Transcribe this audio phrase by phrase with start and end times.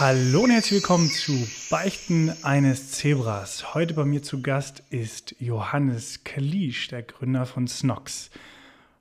[0.00, 3.74] Hallo und herzlich willkommen zu Beichten eines Zebras.
[3.74, 8.30] Heute bei mir zu Gast ist Johannes Kalisch, der Gründer von Snox.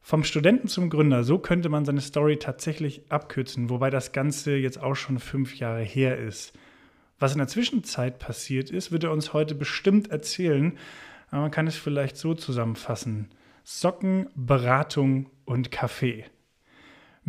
[0.01, 4.83] Vom Studenten zum Gründer, so könnte man seine Story tatsächlich abkürzen, wobei das Ganze jetzt
[4.83, 6.51] auch schon fünf Jahre her ist.
[7.17, 10.77] Was in der Zwischenzeit passiert ist, wird er uns heute bestimmt erzählen,
[11.31, 13.29] aber man kann es vielleicht so zusammenfassen.
[13.63, 16.25] Socken, Beratung und Kaffee.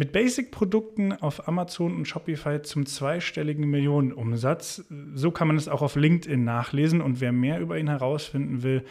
[0.00, 4.86] Mit Basic-Produkten auf Amazon und Shopify zum zweistelligen Millionenumsatz.
[5.14, 8.82] So kann man es auch auf LinkedIn nachlesen und wer mehr über ihn herausfinden will,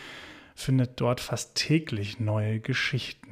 [0.54, 3.30] findet dort fast täglich neue Geschichten.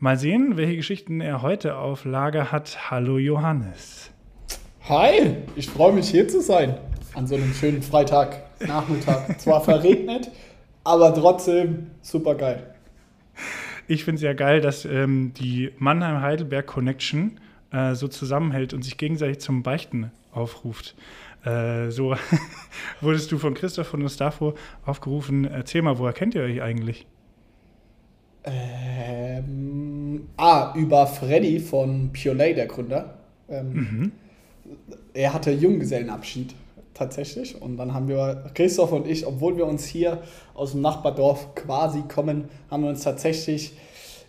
[0.00, 2.90] Mal sehen, welche Geschichten er heute auf Lager hat.
[2.90, 4.10] Hallo Johannes.
[4.86, 6.76] Hi, ich freue mich hier zu sein.
[7.14, 9.38] An so einem schönen Freitagnachmittag.
[9.38, 10.30] Zwar verregnet,
[10.84, 12.71] aber trotzdem super geil.
[13.88, 17.40] Ich finde es ja geil, dass ähm, die Mannheim-Heidelberg Connection
[17.72, 20.94] äh, so zusammenhält und sich gegenseitig zum Beichten aufruft.
[21.44, 22.14] Äh, so
[23.00, 25.44] wurdest du von Christoph von Gustavo aufgerufen.
[25.44, 27.06] Erzähl mal, woher kennt ihr euch eigentlich?
[28.44, 33.18] Ähm, ah, über Freddy von Purelay, der Gründer.
[33.48, 34.12] Ähm, mhm.
[35.14, 36.54] Er hatte Junggesellenabschied
[36.94, 37.60] tatsächlich.
[37.60, 40.22] Und dann haben wir, Christoph und ich, obwohl wir uns hier
[40.54, 43.72] aus dem Nachbardorf quasi kommen, haben wir uns tatsächlich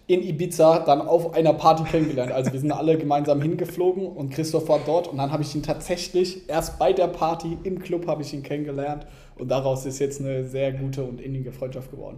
[0.05, 2.31] in Ibiza dann auf einer Party kennengelernt.
[2.31, 5.63] Also wir sind alle gemeinsam hingeflogen und Christoph war dort und dann habe ich ihn
[5.63, 10.19] tatsächlich erst bei der Party im Club habe ich ihn kennengelernt und daraus ist jetzt
[10.19, 12.17] eine sehr gute und innige Freundschaft geworden.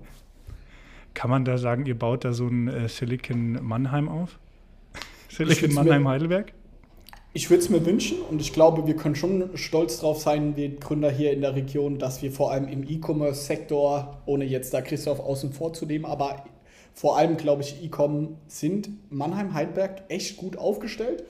[1.14, 4.40] Kann man da sagen, ihr baut da so ein äh, Silicon Mannheim auf?
[5.30, 6.54] Silicon Mannheim Heidelberg?
[7.38, 10.78] Ich würde es mir wünschen und ich glaube, wir können schon stolz drauf sein, wir
[10.78, 15.20] Gründer hier in der Region, dass wir vor allem im E-Commerce-Sektor, ohne jetzt da Christoph
[15.20, 16.46] außen vor zu nehmen, aber
[16.94, 21.26] vor allem, glaube ich, E-Com sind Mannheim-Heidelberg echt gut aufgestellt.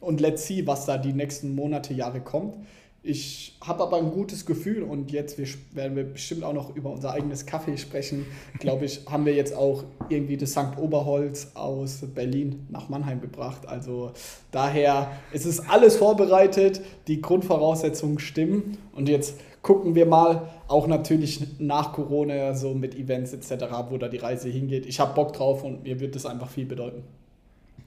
[0.00, 2.56] Und let's see, was da die nächsten Monate, Jahre kommt.
[3.04, 6.90] Ich habe aber ein gutes Gefühl und jetzt wir, werden wir bestimmt auch noch über
[6.90, 8.26] unser eigenes Kaffee sprechen.
[8.60, 10.78] Glaube ich, haben wir jetzt auch irgendwie das St.
[10.78, 13.66] Oberholz aus Berlin nach Mannheim gebracht.
[13.66, 14.12] Also
[14.52, 21.58] daher ist es alles vorbereitet, die Grundvoraussetzungen stimmen und jetzt gucken wir mal, auch natürlich
[21.58, 24.86] nach Corona so mit Events etc., wo da die Reise hingeht.
[24.86, 27.02] Ich habe Bock drauf und mir wird das einfach viel bedeuten.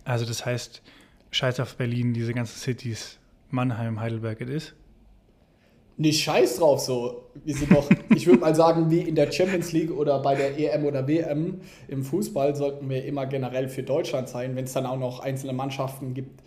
[0.03, 0.81] Also das heißt,
[1.31, 3.17] scheiß auf Berlin, diese ganzen Cities,
[3.49, 4.75] Mannheim, Heidelberg, es ist?
[5.97, 7.23] Nicht scheiß drauf so.
[7.43, 10.57] Wir sind doch, ich würde mal sagen, wie in der Champions League oder bei der
[10.57, 14.85] EM oder WM im Fußball sollten wir immer generell für Deutschland sein, wenn es dann
[14.85, 16.41] auch noch einzelne Mannschaften gibt.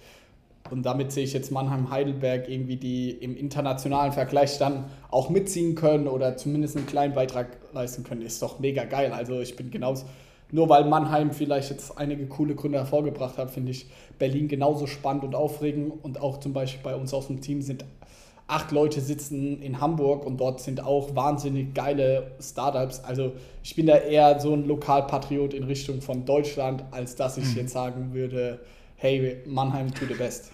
[0.70, 5.74] Und damit sehe ich jetzt Mannheim, Heidelberg irgendwie, die im internationalen Vergleich dann auch mitziehen
[5.74, 9.12] können oder zumindest einen kleinen Beitrag leisten können, ist doch mega geil.
[9.12, 10.04] Also ich bin genauso,
[10.50, 13.86] nur weil Mannheim vielleicht jetzt einige coole Gründe hervorgebracht hat, finde ich
[14.18, 15.92] Berlin genauso spannend und aufregend.
[16.02, 17.84] Und auch zum Beispiel bei uns aus dem Team sind
[18.48, 23.00] acht Leute sitzen in Hamburg und dort sind auch wahnsinnig geile Startups.
[23.00, 27.44] Also ich bin da eher so ein Lokalpatriot in Richtung von Deutschland, als dass ich
[27.50, 27.56] mhm.
[27.58, 28.60] jetzt sagen würde,
[28.96, 30.50] hey, Mannheim to the best.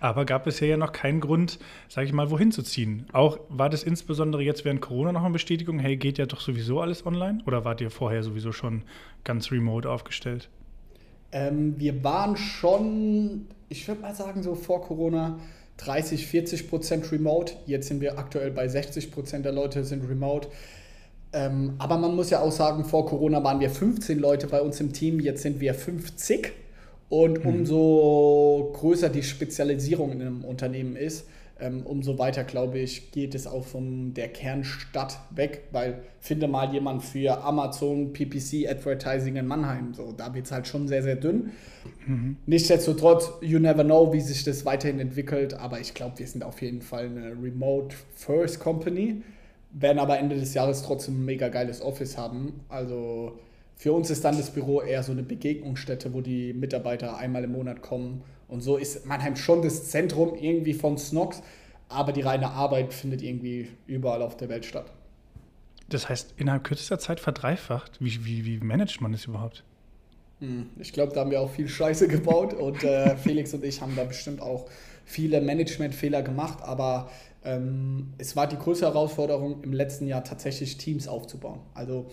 [0.00, 1.58] Aber gab es ja noch keinen Grund,
[1.88, 3.06] sage ich mal, wohin zu ziehen.
[3.12, 6.80] Auch war das insbesondere jetzt während Corona noch eine Bestätigung, hey, geht ja doch sowieso
[6.80, 7.40] alles online?
[7.46, 8.84] Oder wart ihr vorher sowieso schon
[9.24, 10.48] ganz remote aufgestellt?
[11.32, 15.38] Ähm, wir waren schon, ich würde mal sagen, so vor Corona
[15.78, 17.54] 30, 40 Prozent remote.
[17.66, 20.48] Jetzt sind wir aktuell bei 60 Prozent der Leute sind remote.
[21.32, 24.80] Ähm, aber man muss ja auch sagen, vor Corona waren wir 15 Leute bei uns
[24.80, 26.52] im Team, jetzt sind wir 50.
[27.08, 27.50] Und mhm.
[27.50, 31.26] umso größer die Spezialisierung in einem Unternehmen ist,
[31.62, 36.72] ähm, umso weiter, glaube ich, geht es auch von der Kernstadt weg, weil finde mal
[36.72, 41.16] jemand für Amazon PPC Advertising in Mannheim, so da wird es halt schon sehr, sehr
[41.16, 41.52] dünn.
[42.06, 42.36] Mhm.
[42.46, 46.60] Nichtsdestotrotz, you never know, wie sich das weiterhin entwickelt, aber ich glaube, wir sind auf
[46.60, 49.22] jeden Fall eine Remote First Company,
[49.70, 52.60] werden aber Ende des Jahres trotzdem ein mega geiles Office haben.
[52.68, 53.38] Also
[53.76, 57.52] für uns ist dann das Büro eher so eine Begegnungsstätte, wo die Mitarbeiter einmal im
[57.52, 58.22] Monat kommen
[58.52, 61.42] und so ist Mannheim schon das Zentrum irgendwie von Snox,
[61.92, 64.86] aber die reine Arbeit findet irgendwie überall auf der Welt statt.
[65.88, 68.00] Das heißt, innerhalb kürzester Zeit verdreifacht.
[68.00, 69.62] Wie, wie, wie managt man das überhaupt?
[70.40, 73.80] Hm, ich glaube, da haben wir auch viel Scheiße gebaut und äh, Felix und ich
[73.80, 74.66] haben da bestimmt auch
[75.04, 77.10] viele Managementfehler gemacht, aber
[77.44, 81.60] ähm, es war die größte Herausforderung im letzten Jahr tatsächlich Teams aufzubauen.
[81.74, 82.06] Also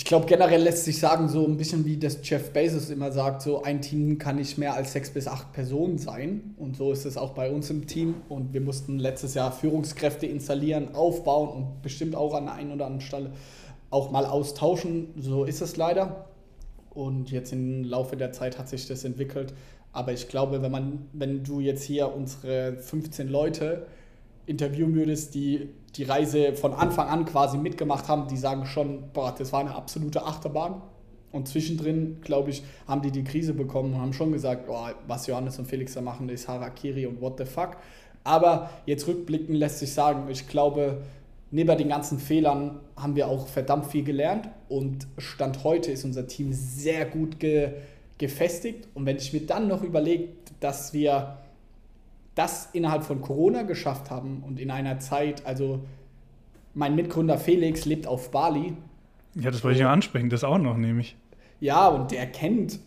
[0.00, 3.42] ich glaube, generell lässt sich sagen, so ein bisschen wie das Jeff Bezos immer sagt,
[3.42, 6.54] so ein Team kann nicht mehr als sechs bis acht Personen sein.
[6.56, 8.14] Und so ist es auch bei uns im Team.
[8.30, 12.86] Und wir mussten letztes Jahr Führungskräfte installieren, aufbauen und bestimmt auch an der einen oder
[12.86, 13.32] anderen Stelle
[13.90, 15.08] auch mal austauschen.
[15.18, 16.30] So ist es leider.
[16.94, 19.52] und jetzt im Laufe der Zeit hat sich das entwickelt.
[19.92, 23.86] Aber ich glaube, wenn man, wenn du jetzt hier unsere 15 Leute
[24.50, 29.34] interviewen würdest, die die Reise von Anfang an quasi mitgemacht haben, die sagen schon, boah,
[29.36, 30.82] das war eine absolute Achterbahn.
[31.32, 35.28] Und zwischendrin, glaube ich, haben die die Krise bekommen und haben schon gesagt, oh, was
[35.28, 37.76] Johannes und Felix da machen, ist Harakiri und what the fuck.
[38.24, 41.02] Aber jetzt rückblicken lässt sich sagen, ich glaube,
[41.52, 46.26] neben den ganzen Fehlern haben wir auch verdammt viel gelernt und Stand heute ist unser
[46.26, 47.72] Team sehr gut ge
[48.18, 48.86] gefestigt.
[48.92, 50.28] Und wenn ich mir dann noch überlege,
[50.60, 51.38] dass wir
[52.34, 55.80] das innerhalb von Corona geschafft haben und in einer Zeit, also
[56.74, 58.74] mein Mitgründer Felix lebt auf Bali.
[59.34, 61.16] Ja, das wollte ich ja ansprechen, das auch noch, nämlich.
[61.60, 62.80] Ja, und der kennt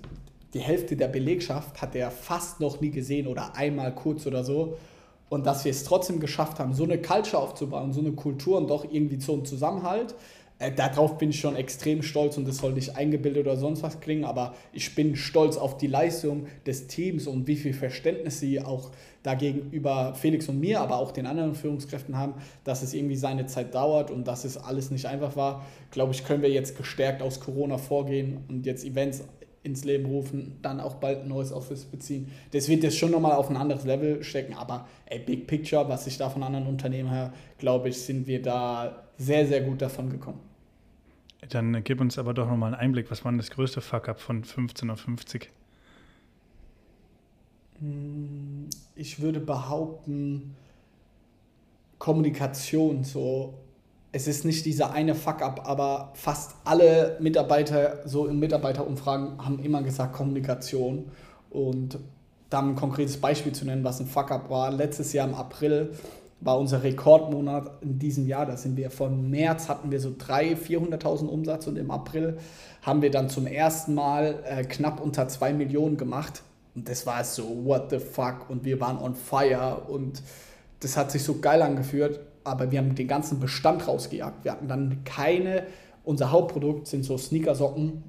[0.53, 4.77] die Hälfte der Belegschaft, hat er fast noch nie gesehen oder einmal kurz oder so.
[5.29, 8.69] Und dass wir es trotzdem geschafft haben, so eine Culture aufzubauen, so eine Kultur und
[8.69, 10.13] doch irgendwie so einen Zusammenhalt,
[10.63, 13.99] äh, darauf bin ich schon extrem stolz und das soll nicht eingebildet oder sonst was
[13.99, 18.61] klingen, aber ich bin stolz auf die Leistung des Teams und wie viel Verständnis sie
[18.61, 18.91] auch
[19.23, 23.73] dagegenüber Felix und mir, aber auch den anderen Führungskräften haben, dass es irgendwie seine Zeit
[23.73, 25.65] dauert und dass es alles nicht einfach war.
[25.91, 29.23] Glaube ich, können wir jetzt gestärkt aus Corona vorgehen und jetzt Events
[29.63, 32.31] ins Leben rufen, dann auch bald ein neues Office beziehen.
[32.51, 36.05] Das wird jetzt schon nochmal auf ein anderes Level stecken, aber ey, Big Picture, was
[36.05, 40.09] ich da von anderen Unternehmen her, glaube ich, sind wir da sehr, sehr gut davon
[40.09, 40.52] gekommen.
[41.49, 44.43] Dann gib uns aber doch nochmal einen Einblick, was war denn das größte Fuck-up von
[44.43, 45.49] 15 auf 50?
[47.79, 50.55] Hm, ich würde behaupten,
[51.99, 53.53] Kommunikation so
[54.15, 59.81] es ist nicht dieser eine Fuck-up, aber fast alle Mitarbeiter, so in Mitarbeiterumfragen, haben immer
[59.81, 61.11] gesagt Kommunikation.
[61.49, 61.97] Und
[62.51, 64.71] dann ein konkretes Beispiel zu nennen, was ein Fuck-up war.
[64.71, 65.95] Letztes Jahr im April
[66.43, 68.45] war unser Rekordmonat in diesem Jahr.
[68.45, 72.37] Da sind wir von März hatten wir so 300.000, 400.000 Umsatz und im April
[72.81, 76.43] haben wir dann zum ersten Mal äh, knapp unter 2 Millionen gemacht.
[76.75, 78.49] Und das war so, what the fuck?
[78.49, 80.21] Und wir waren on fire und
[80.79, 84.43] das hat sich so geil angeführt aber wir haben den ganzen Bestand rausgejagt.
[84.43, 85.63] Wir hatten dann keine,
[86.03, 88.03] unser Hauptprodukt sind so Sneakersocken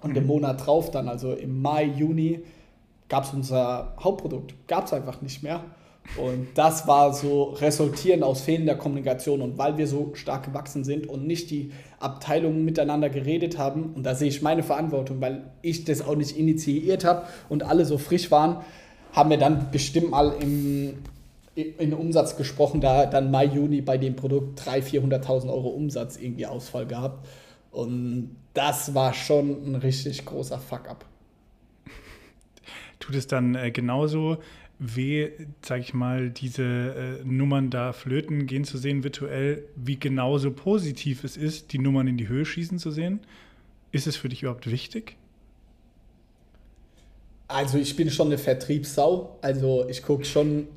[0.00, 0.16] und mhm.
[0.16, 2.42] im Monat drauf dann, also im Mai, Juni,
[3.08, 5.64] gab es unser Hauptprodukt, gab es einfach nicht mehr.
[6.16, 11.06] Und das war so resultierend aus fehlender Kommunikation und weil wir so stark gewachsen sind
[11.06, 11.70] und nicht die
[12.00, 16.36] Abteilungen miteinander geredet haben, und da sehe ich meine Verantwortung, weil ich das auch nicht
[16.36, 18.64] initiiert habe und alle so frisch waren,
[19.12, 20.94] haben wir dann bestimmt mal im
[21.58, 26.46] in Umsatz gesprochen, da dann Mai, Juni bei dem Produkt 300.000, 400.000 Euro Umsatz irgendwie
[26.46, 27.26] Ausfall gehabt.
[27.72, 31.04] Und das war schon ein richtig großer Fuck-up.
[33.00, 34.38] Tut es dann äh, genauso
[34.78, 35.30] weh,
[35.62, 41.24] sag ich mal, diese äh, Nummern da flöten gehen zu sehen virtuell, wie genauso positiv
[41.24, 43.20] es ist, die Nummern in die Höhe schießen zu sehen?
[43.90, 45.16] Ist es für dich überhaupt wichtig?
[47.48, 49.38] Also ich bin schon eine Vertriebssau.
[49.40, 50.68] Also ich gucke schon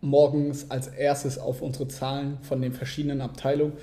[0.00, 3.74] morgens als erstes auf unsere Zahlen von den verschiedenen Abteilungen.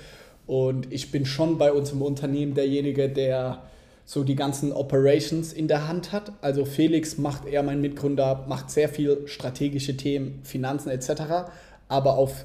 [0.46, 3.62] Und ich bin schon bei uns im Unternehmen derjenige, der
[4.04, 6.32] so die ganzen Operations in der Hand hat.
[6.42, 11.22] Also Felix macht er, mein Mitgründer, macht sehr viel strategische Themen, Finanzen etc.
[11.88, 12.44] Aber auf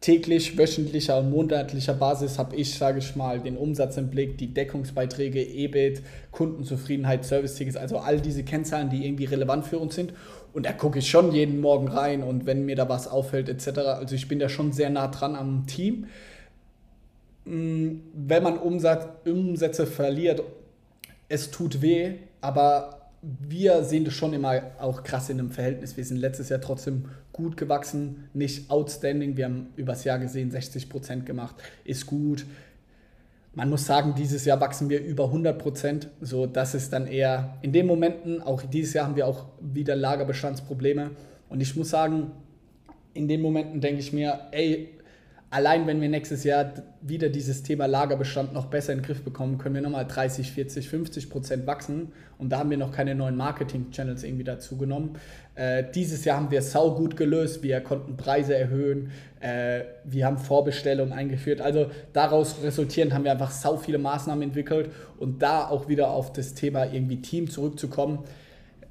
[0.00, 4.52] täglich, wöchentlicher und monatlicher Basis habe ich, sage ich mal, den Umsatz im Blick, die
[4.54, 10.12] Deckungsbeiträge, EBIT, Kundenzufriedenheit, Service-Tickets, also all diese Kennzahlen, die irgendwie relevant für uns sind.
[10.52, 13.78] Und da gucke ich schon jeden Morgen rein und wenn mir da was auffällt etc.
[13.78, 16.06] Also ich bin da schon sehr nah dran am Team.
[17.44, 20.42] Mm, wenn man Umsatz, Umsätze verliert,
[21.28, 25.96] es tut weh, aber wir sehen das schon immer auch krass in einem Verhältnis.
[25.96, 29.36] Wir sind letztes Jahr trotzdem gut gewachsen, nicht outstanding.
[29.36, 32.46] Wir haben übers Jahr gesehen 60 Prozent gemacht, ist gut
[33.58, 36.08] man muss sagen, dieses Jahr wachsen wir über 100 Prozent.
[36.20, 39.96] So, das ist dann eher in den Momenten, auch dieses Jahr haben wir auch wieder
[39.96, 41.10] Lagerbestandsprobleme.
[41.48, 42.30] Und ich muss sagen,
[43.14, 44.90] in den Momenten denke ich mir, ey,
[45.50, 49.58] allein wenn wir nächstes Jahr wieder dieses Thema Lagerbestand noch besser in den Griff bekommen,
[49.58, 52.12] können wir nochmal 30, 40, 50 Prozent wachsen.
[52.36, 55.18] Und da haben wir noch keine neuen Marketing-Channels irgendwie dazu genommen.
[55.54, 57.62] Äh, dieses Jahr haben wir sau gut gelöst.
[57.62, 59.10] Wir konnten Preise erhöhen.
[59.40, 61.60] Äh, wir haben Vorbestellungen eingeführt.
[61.60, 64.90] Also daraus resultierend haben wir einfach sau viele Maßnahmen entwickelt.
[65.18, 68.24] Und da auch wieder auf das Thema irgendwie Team zurückzukommen,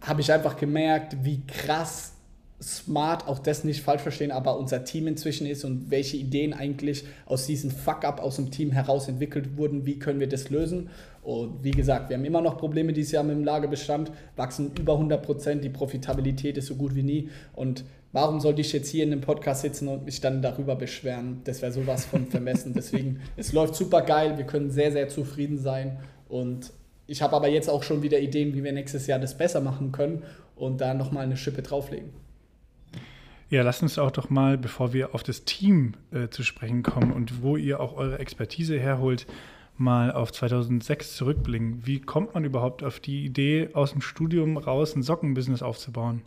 [0.02, 2.17] habe ich einfach gemerkt, wie krass
[2.62, 7.06] smart, auch das nicht falsch verstehen, aber unser Team inzwischen ist und welche Ideen eigentlich
[7.26, 10.90] aus diesem Fuck-up aus dem Team heraus entwickelt wurden, wie können wir das lösen.
[11.22, 14.94] Und wie gesagt, wir haben immer noch Probleme dieses Jahr mit dem Lagerbestand, wachsen über
[14.94, 17.30] 100 Prozent, die Profitabilität ist so gut wie nie.
[17.54, 21.42] Und warum sollte ich jetzt hier in dem Podcast sitzen und mich dann darüber beschweren?
[21.44, 22.74] Das wäre sowas von vermessen.
[22.74, 26.72] Deswegen, es läuft super geil, wir können sehr, sehr zufrieden sein und
[27.08, 29.92] ich habe aber jetzt auch schon wieder Ideen, wie wir nächstes Jahr das besser machen
[29.92, 30.24] können
[30.56, 32.27] und da nochmal eine Schippe drauflegen.
[33.50, 37.14] Ja, lasst uns auch doch mal, bevor wir auf das Team äh, zu sprechen kommen
[37.14, 39.26] und wo ihr auch eure Expertise herholt,
[39.78, 41.86] mal auf 2006 zurückblicken.
[41.86, 46.24] Wie kommt man überhaupt auf die Idee, aus dem Studium raus ein Sockenbusiness aufzubauen?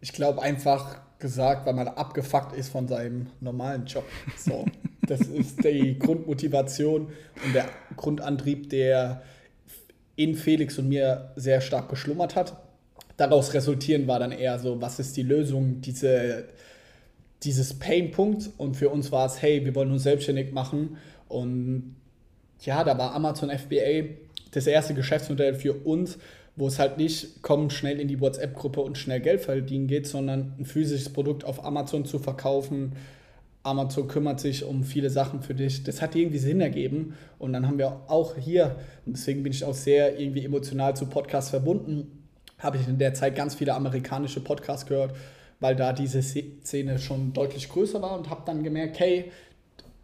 [0.00, 4.04] Ich glaube einfach gesagt, weil man abgefuckt ist von seinem normalen Job.
[4.36, 4.66] So,
[5.06, 7.08] das ist die Grundmotivation
[7.44, 9.22] und der Grundantrieb, der
[10.14, 12.67] in Felix und mir sehr stark geschlummert hat.
[13.18, 16.44] Daraus resultieren war dann eher so, was ist die Lösung, diese,
[17.42, 18.48] dieses Painpunkt.
[18.56, 20.98] Und für uns war es, hey, wir wollen uns selbstständig machen.
[21.28, 21.96] Und
[22.60, 24.14] ja, da war Amazon FBA
[24.52, 26.16] das erste Geschäftsmodell für uns,
[26.54, 30.54] wo es halt nicht komm schnell in die WhatsApp-Gruppe und schnell Geld verdienen geht, sondern
[30.56, 32.92] ein physisches Produkt auf Amazon zu verkaufen.
[33.64, 35.82] Amazon kümmert sich um viele Sachen für dich.
[35.82, 37.14] Das hat irgendwie Sinn ergeben.
[37.40, 41.06] Und dann haben wir auch hier, und deswegen bin ich auch sehr irgendwie emotional zu
[41.06, 42.17] Podcasts verbunden,
[42.58, 45.14] habe ich in der Zeit ganz viele amerikanische Podcasts gehört,
[45.60, 49.32] weil da diese Szene schon deutlich größer war und habe dann gemerkt, hey,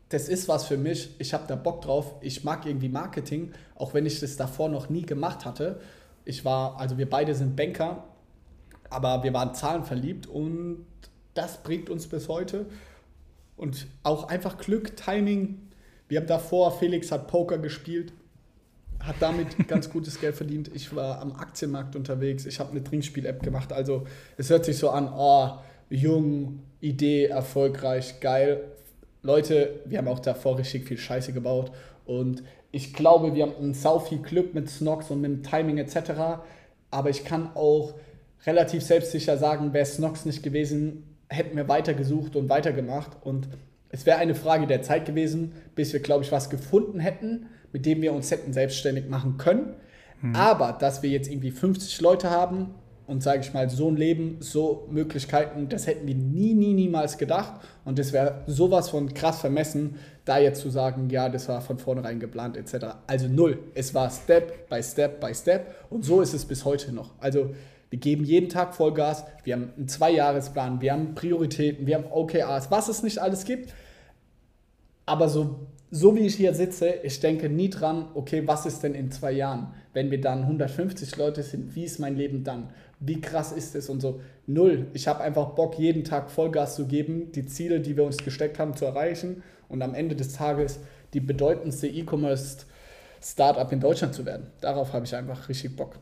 [0.09, 3.95] das ist was für mich, ich habe da Bock drauf, ich mag irgendwie Marketing, auch
[3.95, 5.81] wenn ich das davor noch nie gemacht hatte.
[6.25, 8.05] Ich war, also wir beide sind Banker,
[8.91, 10.87] aber wir waren zahlenverliebt und
[11.35, 12.67] das bringt uns bis heute.
[13.57, 15.71] Und auch einfach Glück, Timing.
[16.09, 18.13] Wir haben davor, Felix hat Poker gespielt,
[19.07, 20.71] hat damit ganz gutes Geld verdient.
[20.75, 23.73] Ich war am Aktienmarkt unterwegs, ich habe eine Trinkspiel-App gemacht.
[23.73, 24.05] Also
[24.37, 25.51] es hört sich so an, oh,
[25.91, 28.65] jung, Idee, erfolgreich, geil.
[29.23, 31.73] Leute, wir haben auch davor richtig viel Scheiße gebaut
[32.05, 32.43] und
[32.73, 36.43] ich glaube, wir haben sau viel Glück mit Snox und mit dem Timing etc.
[36.91, 37.95] Aber ich kann auch
[38.47, 43.17] relativ selbstsicher sagen, wäre Snox nicht gewesen, hätten wir weitergesucht und weitergemacht.
[43.23, 43.49] Und
[43.95, 47.87] es wäre eine Frage der Zeit gewesen, bis wir, glaube ich, was gefunden hätten, mit
[47.87, 49.75] dem wir uns hätten selbstständig machen können.
[50.21, 50.35] Hm.
[50.35, 52.75] Aber dass wir jetzt irgendwie 50 Leute haben
[53.07, 57.19] und sage ich mal, so ein Leben, so Möglichkeiten, das hätten wir nie, nie, niemals
[57.19, 57.61] gedacht.
[57.85, 61.79] Und das wäre sowas von krass vermessen, da jetzt zu sagen, ja, das war von
[61.79, 62.97] vornherein geplant etc.
[63.07, 63.61] Also null.
[63.77, 67.13] Es war Step by Step by Step und so ist es bis heute noch.
[67.21, 67.55] Also
[67.91, 72.73] wir geben jeden Tag Vollgas, wir haben einen Zweijahresplan, wir haben Prioritäten, wir haben OKRs,
[72.73, 73.73] was es nicht alles gibt.
[75.07, 78.97] Aber so so wie ich hier sitze, ich denke nie dran, okay, was ist denn
[78.97, 79.69] in zwei Jahren?
[79.93, 82.71] Wenn wir dann 150 Leute sind, wie ist mein Leben dann?
[82.99, 84.21] Wie krass ist es und so?
[84.49, 84.89] Null.
[84.93, 88.59] Ich habe einfach Bock, jeden Tag Vollgas zu geben, die Ziele, die wir uns gesteckt
[88.59, 90.81] haben, zu erreichen und am Ende des Tages
[91.13, 94.49] die bedeutendste E-Commerce-Startup in Deutschland zu werden.
[94.63, 96.01] Darauf habe ich einfach richtig Bock.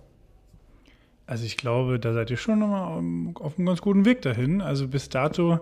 [1.26, 2.98] Also ich glaube, da seid ihr schon nochmal
[3.34, 4.62] auf einem ganz guten Weg dahin.
[4.62, 5.60] Also bis dato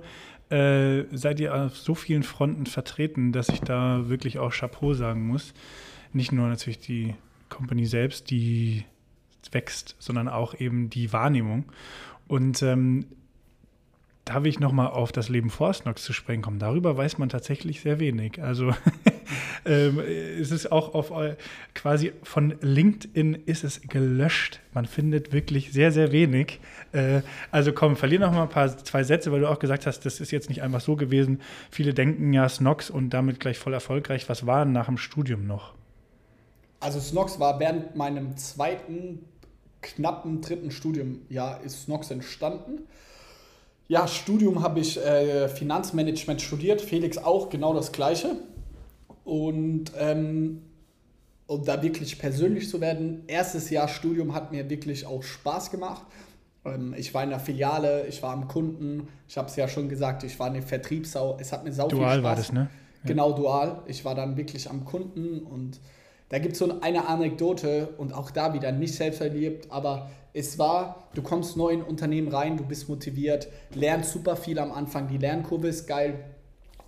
[0.51, 5.27] äh, seid ihr auf so vielen Fronten vertreten, dass ich da wirklich auch Chapeau sagen
[5.27, 5.55] muss.
[6.13, 7.15] Nicht nur natürlich die
[7.49, 8.85] Company selbst, die
[9.53, 11.65] wächst, sondern auch eben die Wahrnehmung.
[12.27, 13.07] Und ähm,
[14.31, 16.61] da ich nochmal auf das Leben vor Snox zu sprechen kommen.
[16.61, 18.41] Darüber weiß man tatsächlich sehr wenig.
[18.41, 18.73] Also
[19.65, 21.11] ähm, es ist auch auf
[21.75, 24.61] quasi von LinkedIn ist es gelöscht.
[24.73, 26.61] Man findet wirklich sehr, sehr wenig.
[26.93, 30.07] Äh, also komm, verlier noch mal ein paar zwei Sätze, weil du auch gesagt hast,
[30.07, 31.41] das ist jetzt nicht einfach so gewesen.
[31.73, 34.29] Viele denken ja Snox und damit gleich voll erfolgreich.
[34.29, 35.75] Was war nach dem Studium noch?
[36.79, 39.25] Also Snox war während meinem zweiten,
[39.83, 42.87] knappen dritten Studiumjahr ist Snox entstanden.
[43.91, 48.37] Ja, Studium habe ich äh, Finanzmanagement studiert, Felix auch genau das gleiche.
[49.25, 50.63] Und ähm,
[51.49, 56.03] um da wirklich persönlich zu werden, erstes Jahr Studium hat mir wirklich auch Spaß gemacht.
[56.65, 59.89] Ähm, ich war in der Filiale, ich war am Kunden, ich habe es ja schon
[59.89, 61.37] gesagt, ich war eine Vertriebssau.
[61.41, 62.23] Es hat mir sau dual viel Spaß.
[62.23, 62.71] war das, ne?
[63.03, 63.09] Ja.
[63.09, 63.83] Genau, dual.
[63.87, 65.81] Ich war dann wirklich am Kunden und
[66.31, 70.59] da gibt es so eine Anekdote und auch da wieder nicht selbst erlebt, aber es
[70.59, 74.71] war, du kommst neu in ein Unternehmen rein, du bist motiviert, lernst super viel am
[74.71, 76.25] Anfang, die Lernkurve ist geil.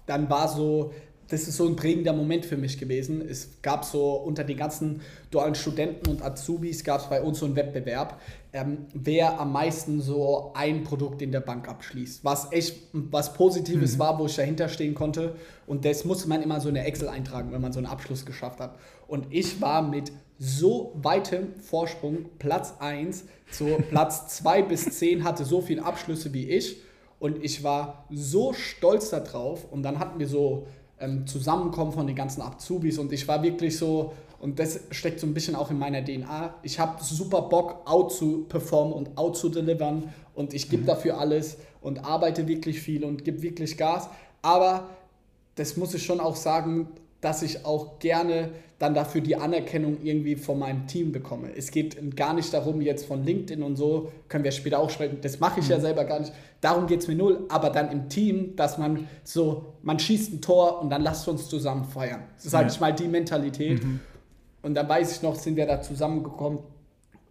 [0.07, 0.93] Dann war so
[1.33, 3.27] das ist so ein prägender Moment für mich gewesen.
[3.27, 7.47] Es gab so unter den ganzen dualen Studenten und Azubis gab es bei uns so
[7.47, 8.21] einen Wettbewerb,
[8.53, 12.23] ähm, wer am meisten so ein Produkt in der Bank abschließt.
[12.23, 14.01] Was echt was Positives mhm.
[14.01, 15.35] war, wo ich dahinter stehen konnte.
[15.67, 18.27] Und das musste man immer so in der Excel eintragen, wenn man so einen Abschluss
[18.27, 18.77] geschafft hat.
[19.09, 25.47] Und ich war mit so weitem Vorsprung, Platz 1 zu Platz 2 bis 10, hatte
[25.47, 26.77] so viele Abschlüsse wie ich.
[27.19, 29.73] Und ich war so stolz darauf.
[29.73, 30.67] Und dann hatten wir so
[31.03, 32.99] ähm, Zusammenkommen von den ganzen Azubis.
[32.99, 36.55] Und ich war wirklich so, und das steckt so ein bisschen auch in meiner DNA,
[36.63, 40.13] ich habe super Bock, out zu performen und out zu delivern.
[40.35, 40.87] Und ich gebe mhm.
[40.87, 44.09] dafür alles und arbeite wirklich viel und gebe wirklich Gas,
[44.41, 44.89] aber
[45.57, 46.89] das muss ich schon auch sagen,
[47.21, 48.51] dass ich auch gerne
[48.83, 51.57] dann dafür die Anerkennung irgendwie von meinem Team bekomme.
[51.57, 55.19] Es geht gar nicht darum, jetzt von LinkedIn und so, können wir später auch sprechen,
[55.23, 55.73] das mache ich mhm.
[55.73, 56.33] ja selber gar nicht.
[56.61, 60.41] Darum geht es mir null, aber dann im Team, dass man so, man schießt ein
[60.41, 62.25] Tor und dann lasst uns zusammen feiern.
[62.35, 62.73] Das ist, sage ja.
[62.73, 63.85] ich mal, die Mentalität.
[63.85, 64.01] Mhm.
[64.63, 66.59] Und dann weiß ich noch, sind wir da zusammengekommen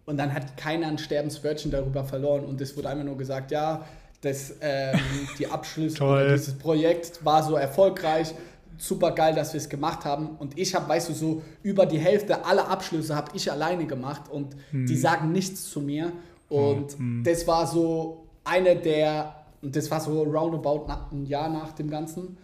[0.06, 3.84] und dann hat keiner ein Sterbenswörtchen darüber verloren und es wurde einfach nur gesagt, ja,
[4.22, 4.98] das, ähm,
[5.38, 5.98] die Abschlüsse
[6.32, 8.34] dieses Projekt war so erfolgreich
[8.78, 10.36] super geil, dass wir es gemacht haben.
[10.38, 14.30] Und ich habe, weißt du, so über die Hälfte aller Abschlüsse habe ich alleine gemacht
[14.30, 14.86] und hm.
[14.86, 16.12] die sagen nichts zu mir.
[16.48, 17.22] Und hm.
[17.24, 22.36] das war so eine der, und das war so roundabout ein Jahr nach dem Ganzen.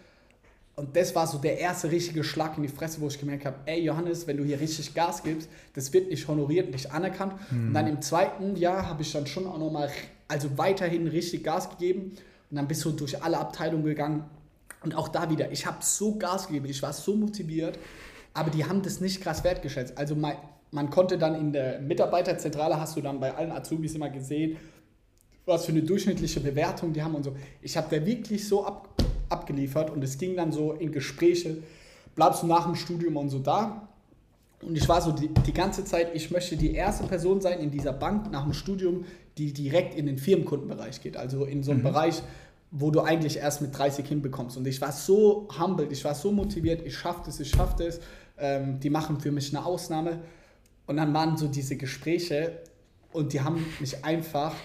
[0.75, 3.57] Und das war so der erste richtige Schlag in die Fresse, wo ich gemerkt habe,
[3.65, 7.33] ey Johannes, wenn du hier richtig Gas gibst, das wird nicht honoriert, nicht anerkannt.
[7.49, 7.67] Hm.
[7.67, 9.89] Und dann im zweiten Jahr habe ich dann schon auch nochmal,
[10.29, 12.13] also weiterhin richtig Gas gegeben.
[12.49, 14.23] Und dann bist du durch alle Abteilungen gegangen,
[14.83, 17.77] und auch da wieder, ich habe so Gas gegeben, ich war so motiviert,
[18.33, 19.97] aber die haben das nicht krass wertgeschätzt.
[19.97, 20.35] Also man,
[20.71, 24.57] man konnte dann in der Mitarbeiterzentrale, hast du dann bei allen Azubis immer gesehen,
[25.45, 27.35] was für eine durchschnittliche Bewertung die haben und so.
[27.61, 28.89] Ich habe da wirklich so ab,
[29.29, 31.57] abgeliefert und es ging dann so in Gespräche,
[32.15, 33.87] bleibst du nach dem Studium und so da.
[34.61, 37.71] Und ich war so die, die ganze Zeit, ich möchte die erste Person sein in
[37.71, 39.05] dieser Bank nach dem Studium,
[39.37, 41.15] die direkt in den Firmenkundenbereich geht.
[41.15, 41.85] Also in so einem mhm.
[41.85, 42.21] Bereich,
[42.71, 44.57] wo du eigentlich erst mit 30 hinbekommst.
[44.57, 47.99] Und ich war so humbled, ich war so motiviert, ich schaffe es, ich schaffe es.
[48.37, 50.19] Ähm, die machen für mich eine Ausnahme.
[50.85, 52.59] Und dann waren so diese Gespräche
[53.11, 54.55] und die haben mich einfach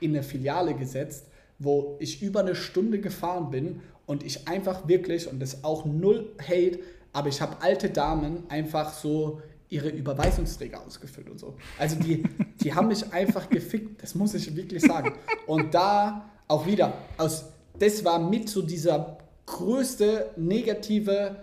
[0.00, 1.26] in eine Filiale gesetzt,
[1.58, 6.34] wo ich über eine Stunde gefahren bin und ich einfach wirklich, und das auch null
[6.40, 6.80] Hate,
[7.12, 11.56] aber ich habe alte Damen einfach so ihre Überweisungsträger ausgefüllt und so.
[11.78, 12.24] Also die,
[12.60, 15.14] die haben mich einfach gefickt, das muss ich wirklich sagen.
[15.46, 17.46] Und da auch wieder, aus,
[17.78, 21.36] das war mit so dieser größte negative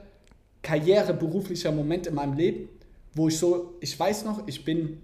[0.62, 2.70] Karriere beruflicher Moment in meinem Leben,
[3.14, 5.02] wo ich so, ich weiß noch, ich bin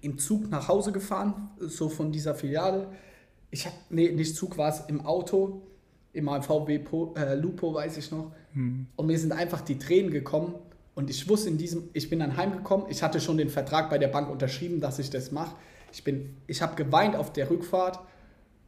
[0.00, 2.88] im Zug nach Hause gefahren, so von dieser Filiale.
[3.50, 5.62] Ich habe, nee, nicht Zug war es, im Auto,
[6.12, 6.80] in meinem VW
[7.16, 8.32] äh, Lupo, weiß ich noch.
[8.54, 8.86] Hm.
[8.96, 10.54] Und mir sind einfach die Tränen gekommen.
[10.94, 13.98] Und ich wusste in diesem, ich bin dann heimgekommen, ich hatte schon den Vertrag bei
[13.98, 15.54] der Bank unterschrieben, dass ich das mache.
[15.92, 16.02] Ich,
[16.46, 17.98] ich habe geweint auf der Rückfahrt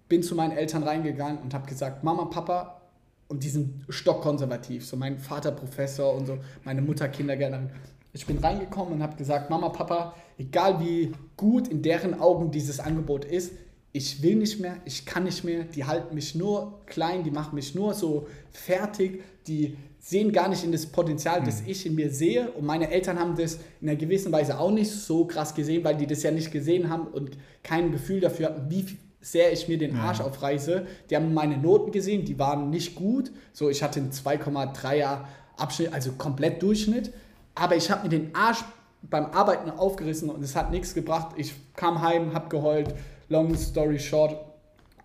[0.09, 2.81] bin zu meinen Eltern reingegangen und habe gesagt, Mama, Papa,
[3.29, 7.71] und die sind stockkonservativ, so mein Vater Professor und so, meine Mutter Kindergärtnerin.
[8.13, 12.79] Ich bin reingekommen und habe gesagt, Mama, Papa, egal wie gut in deren Augen dieses
[12.81, 13.53] Angebot ist,
[13.93, 17.55] ich will nicht mehr, ich kann nicht mehr, die halten mich nur klein, die machen
[17.55, 21.69] mich nur so fertig, die sehen gar nicht in das Potenzial, das hm.
[21.69, 22.51] ich in mir sehe.
[22.51, 25.97] Und meine Eltern haben das in einer gewissen Weise auch nicht so krass gesehen, weil
[25.97, 28.85] die das ja nicht gesehen haben und kein Gefühl dafür hatten, wie
[29.25, 30.27] sehr ich mir den Arsch ja.
[30.27, 30.87] aufreiße.
[31.09, 33.33] Die haben meine Noten gesehen, die waren nicht gut.
[33.53, 35.21] So, ich hatte einen 2,3er
[35.57, 37.13] Abschnitt, also komplett Durchschnitt.
[37.55, 38.63] Aber ich habe mir den Arsch
[39.03, 41.35] beim Arbeiten aufgerissen und es hat nichts gebracht.
[41.37, 42.95] Ich kam heim, habe geheult,
[43.29, 44.37] long story short.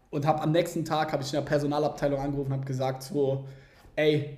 [0.09, 3.45] Und habe am nächsten Tag, habe ich in der Personalabteilung angerufen, habe gesagt so,
[3.95, 4.37] ey,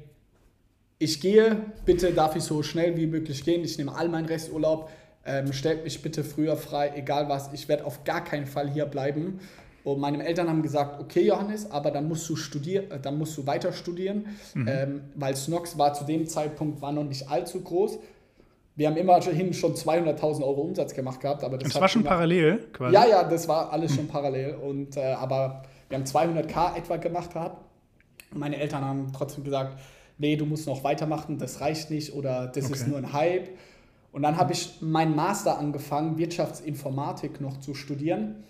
[1.00, 4.90] ich gehe, bitte darf ich so schnell wie möglich gehen, ich nehme all meinen Resturlaub,
[5.26, 8.86] ähm, stellt mich bitte früher frei, egal was, ich werde auf gar keinen Fall hier
[8.86, 9.40] bleiben.
[9.84, 13.38] Und meine Eltern haben gesagt, okay Johannes, aber dann musst du studieren, äh, dann musst
[13.38, 14.68] du weiter studieren, mhm.
[14.68, 17.98] ähm, weil Snox war zu dem Zeitpunkt war noch nicht allzu groß.
[18.76, 22.12] Wir haben immerhin schon 200.000 Euro Umsatz gemacht gehabt, aber das, das war schon immer,
[22.12, 22.94] parallel quasi.
[22.94, 23.96] Ja, ja, das war alles mhm.
[23.96, 27.66] schon parallel und äh, aber wir haben 200k etwa gemacht gehabt.
[28.34, 29.78] Meine Eltern haben trotzdem gesagt,
[30.18, 32.74] nee, du musst noch weitermachen, das reicht nicht oder das okay.
[32.74, 33.50] ist nur ein Hype.
[34.14, 38.44] Und dann habe ich meinen Master angefangen, Wirtschaftsinformatik noch zu studieren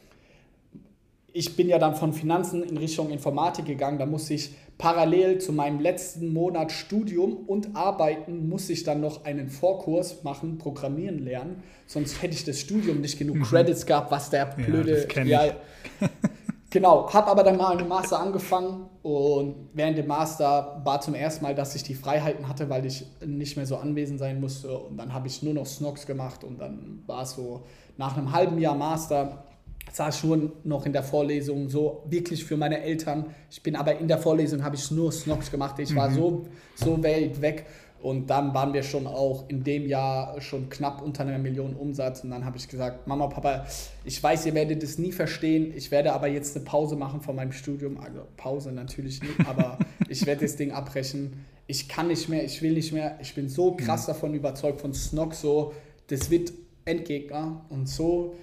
[1.34, 4.00] ich bin ja dann von Finanzen in Richtung Informatik gegangen.
[4.00, 9.26] Da muss ich parallel zu meinem letzten Monat Studium und Arbeiten, muss ich dann noch
[9.26, 11.64] einen Vorkurs machen, Programmieren lernen.
[11.86, 13.44] Sonst hätte ich das Studium nicht genug mhm.
[13.44, 15.08] Credits gehabt, was der blöde...
[15.24, 15.54] Ja, ja
[16.70, 21.44] genau, habe aber dann mal einen Master angefangen und während dem Master war zum ersten
[21.44, 24.78] Mal, dass ich die Freiheiten hatte, weil ich nicht mehr so anwesend sein musste.
[24.78, 27.64] Und dann habe ich nur noch Snox gemacht und dann war es so
[27.98, 29.44] nach einem halben Jahr Master
[29.92, 33.26] saß schon noch in der Vorlesung so wirklich für meine Eltern.
[33.50, 35.80] Ich bin aber in der Vorlesung habe ich nur Snox gemacht.
[35.80, 36.16] Ich war mhm.
[36.16, 37.66] so so weit weg
[38.02, 42.24] und dann waren wir schon auch in dem Jahr schon knapp unter einer Million Umsatz
[42.24, 43.66] und dann habe ich gesagt, Mama, Papa,
[44.04, 45.72] ich weiß, ihr werdet es nie verstehen.
[45.76, 48.00] Ich werde aber jetzt eine Pause machen von meinem Studium.
[48.00, 49.78] Also Pause natürlich nicht, aber
[50.10, 51.46] ich werde das Ding abbrechen.
[51.68, 53.20] Ich kann nicht mehr, ich will nicht mehr.
[53.22, 54.14] Ich bin so krass mhm.
[54.14, 55.74] davon überzeugt von Snox so,
[56.08, 56.52] das wird
[56.86, 58.34] Endgegner und so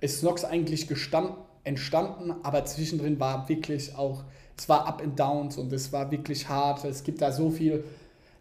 [0.00, 0.88] ist Snox eigentlich
[1.64, 4.24] entstanden, aber zwischendrin war wirklich auch,
[4.56, 6.84] es war Up and Downs und es war wirklich hart.
[6.84, 7.84] Es gibt da so viel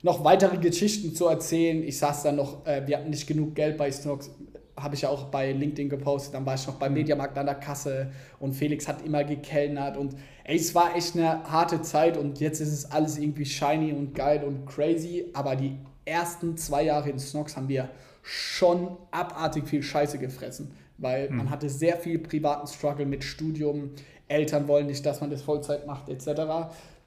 [0.02, 1.84] noch weitere Geschichten zu erzählen.
[1.84, 4.30] Ich saß dann noch, äh, wir hatten nicht genug Geld bei Snox,
[4.78, 7.00] habe ich ja auch bei LinkedIn gepostet, dann war ich noch beim mhm.
[7.00, 11.44] Mediamarkt an der Kasse und Felix hat immer gekellnert und ey, es war echt eine
[11.50, 15.78] harte Zeit und jetzt ist es alles irgendwie shiny und geil und crazy, aber die
[16.04, 17.90] ersten zwei Jahre in Snox haben wir
[18.22, 21.38] schon abartig viel Scheiße gefressen, weil mhm.
[21.38, 23.92] man hatte sehr viel privaten Struggle mit Studium,
[24.28, 26.42] Eltern wollen nicht, dass man das Vollzeit macht, etc.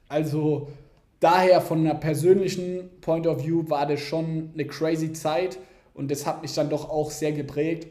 [0.07, 0.69] Also
[1.19, 5.59] daher von einer persönlichen Point of View war das schon eine crazy Zeit
[5.93, 7.87] und das hat mich dann doch auch sehr geprägt.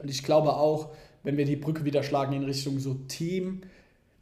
[0.00, 0.88] Und ich glaube auch,
[1.22, 3.62] wenn wir die Brücke wieder schlagen in Richtung so Team,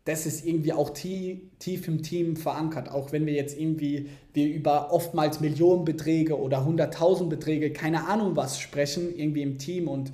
[0.05, 2.90] das ist irgendwie auch tief, tief im Team verankert.
[2.90, 9.16] Auch wenn wir jetzt irgendwie wir über oftmals Millionenbeträge oder Hunderttausendbeträge, keine Ahnung was sprechen,
[9.16, 10.11] irgendwie im Team und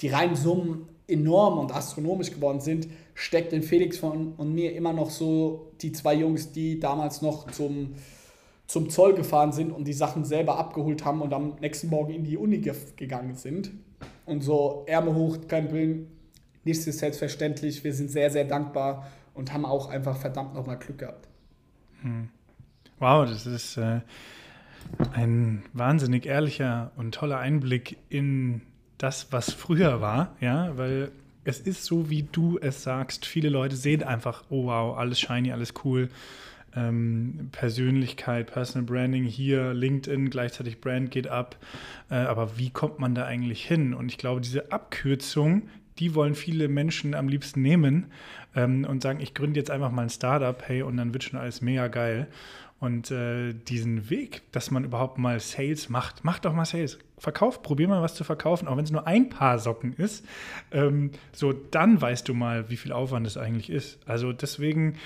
[0.00, 4.92] die reinen Summen enorm und astronomisch geworden sind, steckt in Felix von, und mir immer
[4.92, 7.94] noch so die zwei Jungs, die damals noch zum,
[8.66, 12.24] zum Zoll gefahren sind und die Sachen selber abgeholt haben und am nächsten Morgen in
[12.24, 13.70] die Uni ge gegangen sind.
[14.24, 16.08] Und so Ärmel hoch, kein Willen,
[16.64, 17.84] nichts ist selbstverständlich.
[17.84, 21.28] Wir sind sehr, sehr dankbar und haben auch einfach verdammt nochmal Glück gehabt.
[22.02, 22.28] Hm.
[22.98, 24.00] Wow, das ist äh,
[25.12, 28.62] ein wahnsinnig ehrlicher und toller Einblick in
[28.98, 31.10] das, was früher war, ja, weil
[31.44, 33.24] es ist so, wie du es sagst.
[33.24, 36.08] Viele Leute sehen einfach, oh wow, alles shiny, alles cool.
[36.74, 41.56] Ähm, Persönlichkeit, Personal Branding hier, LinkedIn, gleichzeitig Brand geht ab.
[42.10, 43.94] Äh, aber wie kommt man da eigentlich hin?
[43.94, 48.06] Und ich glaube, diese Abkürzung, die wollen viele Menschen am liebsten nehmen
[48.54, 51.38] ähm, und sagen, ich gründe jetzt einfach mal ein Startup, hey, und dann wird schon
[51.38, 52.26] alles mega geil.
[52.78, 56.98] Und äh, diesen Weg, dass man überhaupt mal Sales macht, macht doch mal Sales.
[57.18, 60.26] Verkauf, probier mal was zu verkaufen, auch wenn es nur ein Paar Socken ist.
[60.70, 63.98] Ähm, so, dann weißt du mal, wie viel Aufwand es eigentlich ist.
[64.06, 64.96] Also deswegen,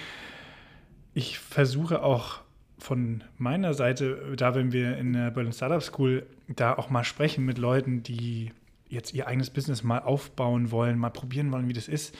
[1.14, 2.40] ich versuche auch
[2.78, 7.44] von meiner Seite, da wenn wir in der Berlin Startup School da auch mal sprechen
[7.44, 8.50] mit Leuten, die
[8.88, 12.16] jetzt ihr eigenes Business mal aufbauen wollen, mal probieren wollen, wie das ist,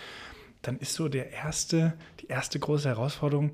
[0.63, 3.53] dann ist so der erste, die erste große Herausforderung,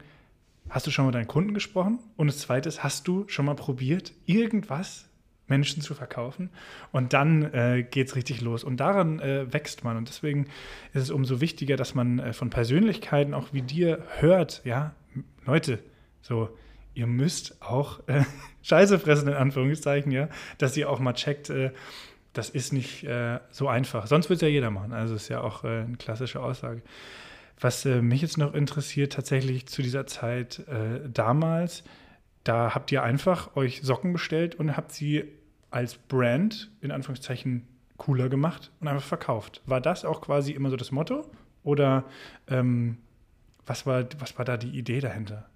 [0.68, 2.00] Hast du schon mit deinen Kunden gesprochen?
[2.16, 5.08] Und das Zweite ist, hast du schon mal probiert, irgendwas
[5.46, 6.50] Menschen zu verkaufen?
[6.92, 8.64] Und dann äh, geht es richtig los.
[8.64, 9.96] Und daran äh, wächst man.
[9.96, 10.46] Und deswegen
[10.92, 14.94] ist es umso wichtiger, dass man äh, von Persönlichkeiten auch wie dir hört, ja,
[15.44, 15.78] Leute,
[16.20, 16.48] so,
[16.94, 18.24] ihr müsst auch äh,
[18.62, 21.70] Scheiße fressen, in Anführungszeichen, ja, dass ihr auch mal checkt, äh,
[22.32, 24.06] das ist nicht äh, so einfach.
[24.06, 24.92] Sonst wird es ja jeder machen.
[24.92, 26.82] Also ist ja auch äh, eine klassische Aussage.
[27.58, 31.84] Was äh, mich jetzt noch interessiert, tatsächlich zu dieser Zeit äh, damals,
[32.44, 35.24] da habt ihr einfach euch Socken bestellt und habt sie
[35.70, 37.66] als Brand in Anführungszeichen
[37.96, 39.62] cooler gemacht und einfach verkauft.
[39.66, 41.24] War das auch quasi immer so das Motto?
[41.64, 42.04] Oder
[42.48, 42.98] ähm,
[43.64, 45.48] was, war, was war da die Idee dahinter?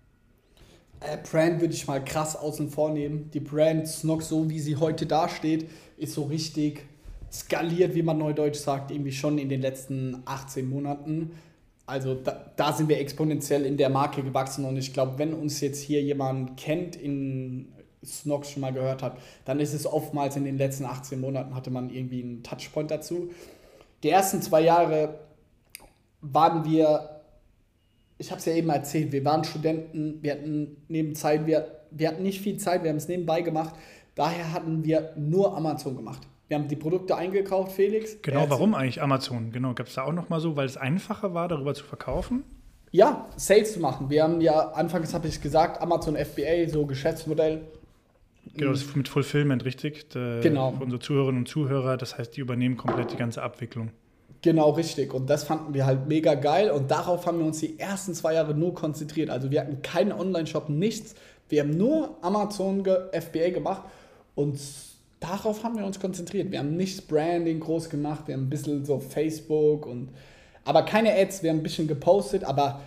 [1.01, 3.31] Äh, Brand würde ich mal krass außen vor nehmen.
[3.31, 6.85] Die Brand Snock, so wie sie heute dasteht, ist so richtig
[7.33, 11.31] skaliert, wie man neudeutsch sagt, irgendwie schon in den letzten 18 Monaten.
[11.91, 15.61] Also da, da, sind wir exponentiell in der Marke gewachsen und ich glaube, wenn uns
[15.61, 17.73] jetzt hier jemand kennt, in
[18.05, 21.73] Snox schon mal gehört hat, dann ist es oftmals in den letzten 18 Monaten hatte
[21.73, 23.33] man irgendwie einen Touchpoint dazu.
[24.05, 25.19] Die ersten zwei Jahre
[26.21, 27.23] waren wir,
[28.19, 32.07] ich habe es ja eben erzählt, wir waren Studenten, wir hatten neben Zeit, wir, wir
[32.07, 33.75] hatten nicht viel Zeit, wir haben es nebenbei gemacht,
[34.15, 36.25] daher hatten wir nur Amazon gemacht.
[36.51, 38.21] Wir haben die Produkte eingekauft, Felix.
[38.23, 39.53] Genau, warum eigentlich Amazon?
[39.53, 42.43] Genau, gab es da auch noch mal so, weil es einfacher war, darüber zu verkaufen?
[42.91, 44.11] Ja, Sales zu machen.
[44.11, 47.61] Wir haben ja, anfangs habe ich gesagt, Amazon FBA, so Geschäftsmodell.
[48.57, 50.11] Genau, das ist mit Fulfillment, richtig?
[50.11, 50.73] De, genau.
[50.73, 53.91] Für unsere Zuhörerinnen und Zuhörer, das heißt, die übernehmen komplett die ganze Abwicklung.
[54.43, 55.15] Genau, richtig.
[55.15, 56.73] Und das fanden wir halt mega geil.
[56.73, 59.31] Und darauf haben wir uns die ersten zwei Jahre nur konzentriert.
[59.31, 61.15] Also wir hatten keinen Online-Shop, nichts.
[61.49, 63.83] Wir haben nur Amazon FBA gemacht.
[64.35, 64.59] Und
[65.21, 66.51] darauf haben wir uns konzentriert.
[66.51, 70.11] Wir haben nicht Branding groß gemacht, wir haben ein bisschen so Facebook und
[70.65, 72.81] aber keine Ads, wir haben ein bisschen gepostet, aber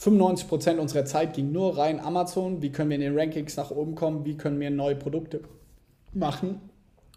[0.00, 3.94] 95% unserer Zeit ging nur rein Amazon, wie können wir in den Rankings nach oben
[3.94, 5.40] kommen, wie können wir neue Produkte
[6.12, 6.60] machen.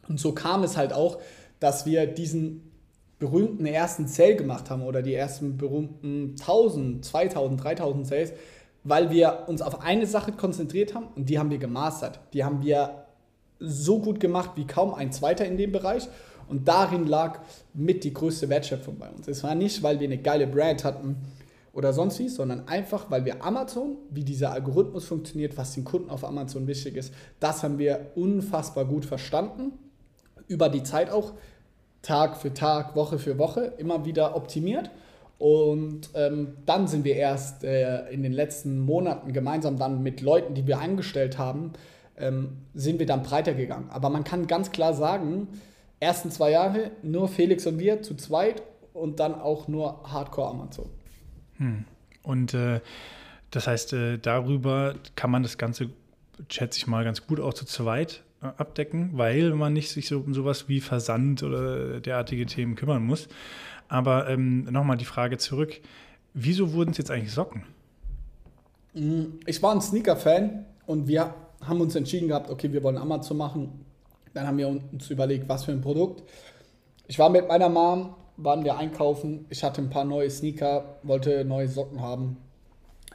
[0.07, 1.19] Und so kam es halt auch,
[1.59, 2.71] dass wir diesen
[3.19, 8.33] berühmten ersten Sale gemacht haben oder die ersten berühmten 1000, 2000, 3000 Sales,
[8.83, 12.19] weil wir uns auf eine Sache konzentriert haben und die haben wir gemastert.
[12.33, 13.00] Die haben wir
[13.61, 16.09] so gut gemacht wie kaum ein zweiter in dem Bereich.
[16.49, 17.39] Und darin lag
[17.73, 19.27] mit die größte Wertschöpfung bei uns.
[19.27, 21.15] Es war nicht, weil wir eine geile Brand hatten
[21.71, 26.09] oder sonst wie, sondern einfach, weil wir Amazon, wie dieser Algorithmus funktioniert, was den Kunden
[26.09, 29.71] auf Amazon wichtig ist, das haben wir unfassbar gut verstanden.
[30.47, 31.31] Über die Zeit auch,
[32.01, 34.89] Tag für Tag, Woche für Woche, immer wieder optimiert.
[35.37, 40.53] Und ähm, dann sind wir erst äh, in den letzten Monaten gemeinsam dann mit Leuten,
[40.53, 41.71] die wir angestellt haben,
[42.21, 43.89] ähm, sind wir dann breiter gegangen.
[43.89, 45.47] Aber man kann ganz klar sagen,
[45.99, 48.61] ersten zwei Jahre nur Felix und wir zu zweit
[48.93, 50.89] und dann auch nur Hardcore Amazon.
[51.57, 51.85] Hm.
[52.23, 52.81] Und äh,
[53.51, 55.89] das heißt, äh, darüber kann man das Ganze,
[56.49, 60.19] schätze ich mal, ganz gut auch zu zweit äh, abdecken, weil man nicht sich so
[60.19, 63.27] um sowas wie Versand oder derartige Themen kümmern muss.
[63.87, 65.81] Aber ähm, nochmal die Frage zurück:
[66.33, 67.63] Wieso wurden es jetzt eigentlich Socken?
[68.93, 73.37] Mm, ich war ein Sneaker-Fan und wir haben uns entschieden gehabt, okay, wir wollen Amazon
[73.37, 73.85] machen.
[74.33, 76.23] Dann haben wir uns überlegt, was für ein Produkt.
[77.07, 79.45] Ich war mit meiner Mom, waren wir einkaufen.
[79.49, 82.37] Ich hatte ein paar neue Sneaker, wollte neue Socken haben.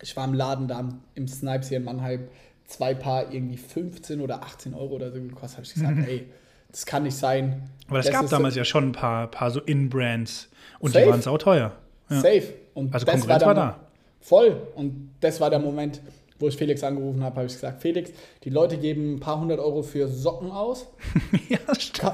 [0.03, 2.29] Ich war im Laden da im Snipes hier in Mannheim.
[2.67, 5.57] Zwei Paar irgendwie 15 oder 18 Euro oder so gekostet.
[5.59, 6.27] Habe ich gesagt, ey,
[6.71, 7.71] das kann nicht sein.
[7.89, 11.05] Aber es gab damals so ja schon ein paar, paar so In-Brands und Safe.
[11.05, 11.73] die waren sauteuer.
[12.11, 12.17] Ja.
[12.21, 12.43] Safe.
[12.75, 13.81] Und Also das Konkurrenz der war Mo- da.
[14.21, 14.61] Voll.
[14.75, 16.03] Und das war der Moment,
[16.39, 18.11] wo ich Felix angerufen habe, habe ich gesagt, Felix,
[18.45, 20.87] die Leute geben ein paar hundert Euro für Socken aus,
[21.49, 22.03] ja, stimmt.
[22.03, 22.13] ka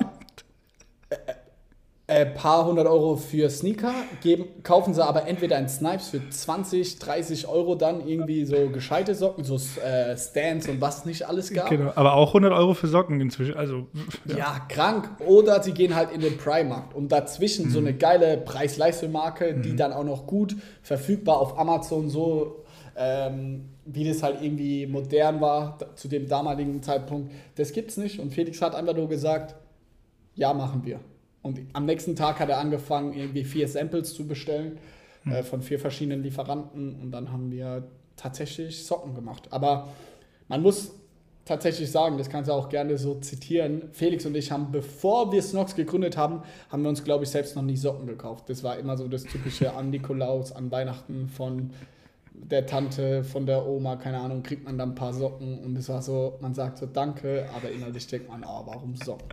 [2.09, 6.99] äh, paar hundert Euro für Sneaker, geben, kaufen sie aber entweder ein Snipes für 20,
[6.99, 11.71] 30 Euro dann irgendwie so gescheite Socken, so äh, Stands und was nicht alles gab.
[11.71, 11.93] Genau.
[11.95, 13.57] Aber auch 100 Euro für Socken inzwischen.
[13.57, 13.87] Also,
[14.27, 14.67] Ja.
[14.69, 15.11] krank.
[15.21, 19.93] Oder sie gehen halt in den Primarkt und dazwischen so eine geile Preis-Leistung-Marke, die dann
[19.93, 22.65] auch noch gut verfügbar auf Amazon so,
[23.03, 27.33] ähm, wie das halt irgendwie modern war zu dem damaligen Zeitpunkt.
[27.57, 28.21] Das gibt's nicht.
[28.21, 29.57] Und Felix hat einfach nur gesagt,
[30.35, 31.01] ja, machen wir.
[31.43, 34.79] Und am nächsten Tag hat er angefangen, irgendwie vier Samples zu bestellen
[35.27, 39.49] äh, von vier verschiedenen Lieferanten und dann haben wir tatsächlich Socken gemacht.
[39.51, 39.89] Aber
[40.47, 40.93] man muss
[41.45, 43.89] tatsächlich sagen, das kannst du auch gerne so zitieren.
[43.91, 47.57] Felix und ich haben, bevor wir Snox gegründet haben, haben wir uns, glaube ich, selbst
[47.57, 48.49] noch nie Socken gekauft.
[48.49, 51.71] Das war immer so das typische an Nikolaus, an Weihnachten von
[52.35, 55.89] der Tante, von der Oma, keine Ahnung, kriegt man dann ein paar Socken und es
[55.89, 59.29] war so, man sagt so Danke, aber innerlich denkt man, oh, warum Socken?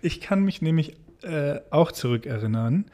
[0.00, 2.86] Ich kann mich nämlich äh, auch zurückerinnern.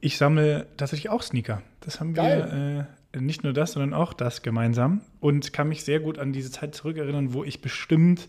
[0.00, 1.62] Ich sammle tatsächlich auch Sneaker.
[1.80, 5.02] Das haben wir äh, nicht nur das, sondern auch das gemeinsam.
[5.18, 8.28] Und kann mich sehr gut an diese Zeit zurückerinnern, wo ich bestimmt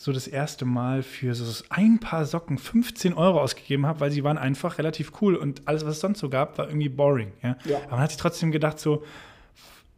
[0.00, 4.22] so das erste Mal für so ein paar Socken 15 Euro ausgegeben habe, weil sie
[4.22, 7.32] waren einfach relativ cool und alles, was es sonst so gab, war irgendwie boring.
[7.42, 7.56] Ja?
[7.64, 7.78] Ja.
[7.78, 9.02] Aber man hat sich trotzdem gedacht, so,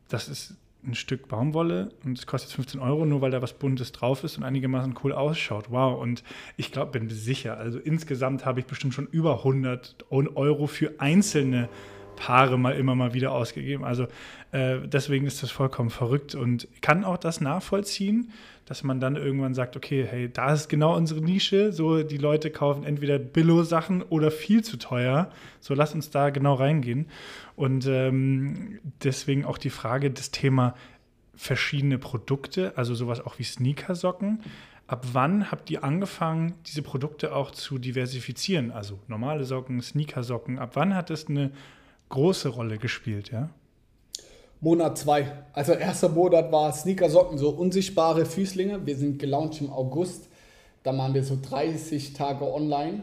[0.08, 0.54] das ist
[0.86, 4.38] ein Stück Baumwolle und es kostet 15 Euro, nur weil da was Buntes drauf ist
[4.38, 5.66] und einigermaßen cool ausschaut.
[5.70, 6.00] Wow.
[6.00, 6.24] Und
[6.56, 11.68] ich glaube, bin sicher, also insgesamt habe ich bestimmt schon über 100 Euro für einzelne
[12.16, 13.84] Paare mal immer mal wieder ausgegeben.
[13.84, 14.04] Also
[14.52, 18.30] äh, deswegen ist das vollkommen verrückt und kann auch das nachvollziehen,
[18.70, 21.72] dass man dann irgendwann sagt, okay, hey, da ist genau unsere Nische.
[21.72, 25.28] So, die Leute kaufen entweder Billo-Sachen oder viel zu teuer.
[25.58, 27.08] So, lass uns da genau reingehen.
[27.56, 30.76] Und ähm, deswegen auch die Frage, das Thema
[31.34, 34.40] verschiedene Produkte, also sowas auch wie Sneakersocken.
[34.86, 38.70] Ab wann habt ihr angefangen, diese Produkte auch zu diversifizieren?
[38.70, 40.60] Also normale Socken, Sneakersocken.
[40.60, 41.50] Ab wann hat das eine
[42.08, 43.50] große Rolle gespielt, ja?
[44.60, 45.32] Monat zwei.
[45.52, 48.86] Also erster Monat war Sneakersocken, so unsichtbare Füßlinge.
[48.86, 50.28] Wir sind gelauncht im August.
[50.82, 53.02] Da waren wir so 30 Tage online.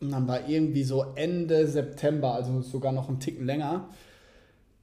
[0.00, 3.88] Und dann war irgendwie so Ende September, also sogar noch einen Ticken länger.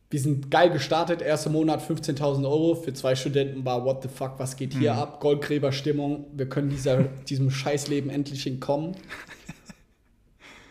[0.09, 1.21] Wir sind geil gestartet.
[1.21, 2.75] Erster Monat 15.000 Euro.
[2.75, 5.19] Für zwei Studenten war what the fuck, was geht hier ab?
[5.21, 6.25] Goldgräberstimmung.
[6.33, 8.95] Wir können dieser, diesem Scheißleben endlich entkommen.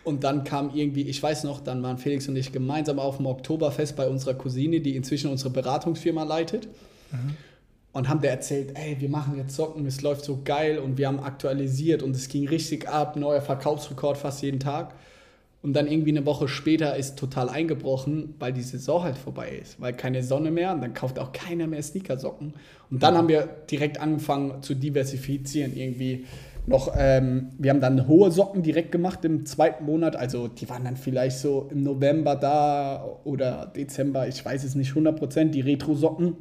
[0.05, 3.27] Und dann kam irgendwie, ich weiß noch, dann waren Felix und ich gemeinsam auf dem
[3.27, 6.69] Oktoberfest bei unserer Cousine, die inzwischen unsere Beratungsfirma leitet.
[7.93, 11.07] Und haben der erzählt, ey, wir machen jetzt Socken, es läuft so geil und wir
[11.07, 14.95] haben aktualisiert und es ging richtig ab, neuer Verkaufsrekord fast jeden Tag.
[15.62, 19.81] Und dann irgendwie eine Woche später ist total eingebrochen, weil die Saison halt vorbei ist,
[19.81, 22.53] weil keine Sonne mehr und dann kauft auch keiner mehr Sneakersocken.
[22.90, 26.27] Und dann haben wir direkt angefangen zu diversifizieren irgendwie
[26.66, 30.85] noch, ähm, wir haben dann hohe Socken direkt gemacht im zweiten Monat, also die waren
[30.85, 36.37] dann vielleicht so im November da oder Dezember, ich weiß es nicht 100%, die Retro-Socken.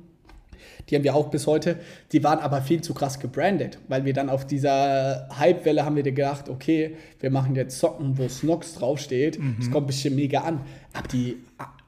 [0.89, 1.77] Die haben wir auch bis heute.
[2.11, 6.03] Die waren aber viel zu krass gebrandet, weil wir dann auf dieser Hypewelle haben wir
[6.03, 9.39] gedacht, okay, wir machen jetzt Socken, wo Snox draufsteht.
[9.59, 10.61] Das kommt bestimmt mega an.
[10.93, 11.37] Aber die,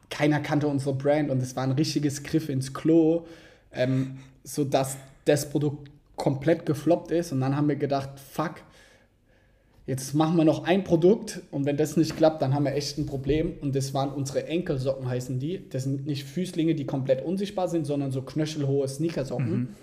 [0.09, 3.25] keiner kannte unsere Brand und es war ein richtiges Griff ins Klo,
[3.73, 7.31] ähm, sodass das Produkt komplett gefloppt ist.
[7.31, 8.55] Und dann haben wir gedacht, fuck,
[9.85, 12.97] jetzt machen wir noch ein Produkt und wenn das nicht klappt, dann haben wir echt
[12.97, 13.53] ein Problem.
[13.61, 15.69] Und das waren unsere Enkelsocken, heißen die.
[15.69, 19.75] Das sind nicht Füßlinge, die komplett unsichtbar sind, sondern so knöchelhohe Sneakersocken.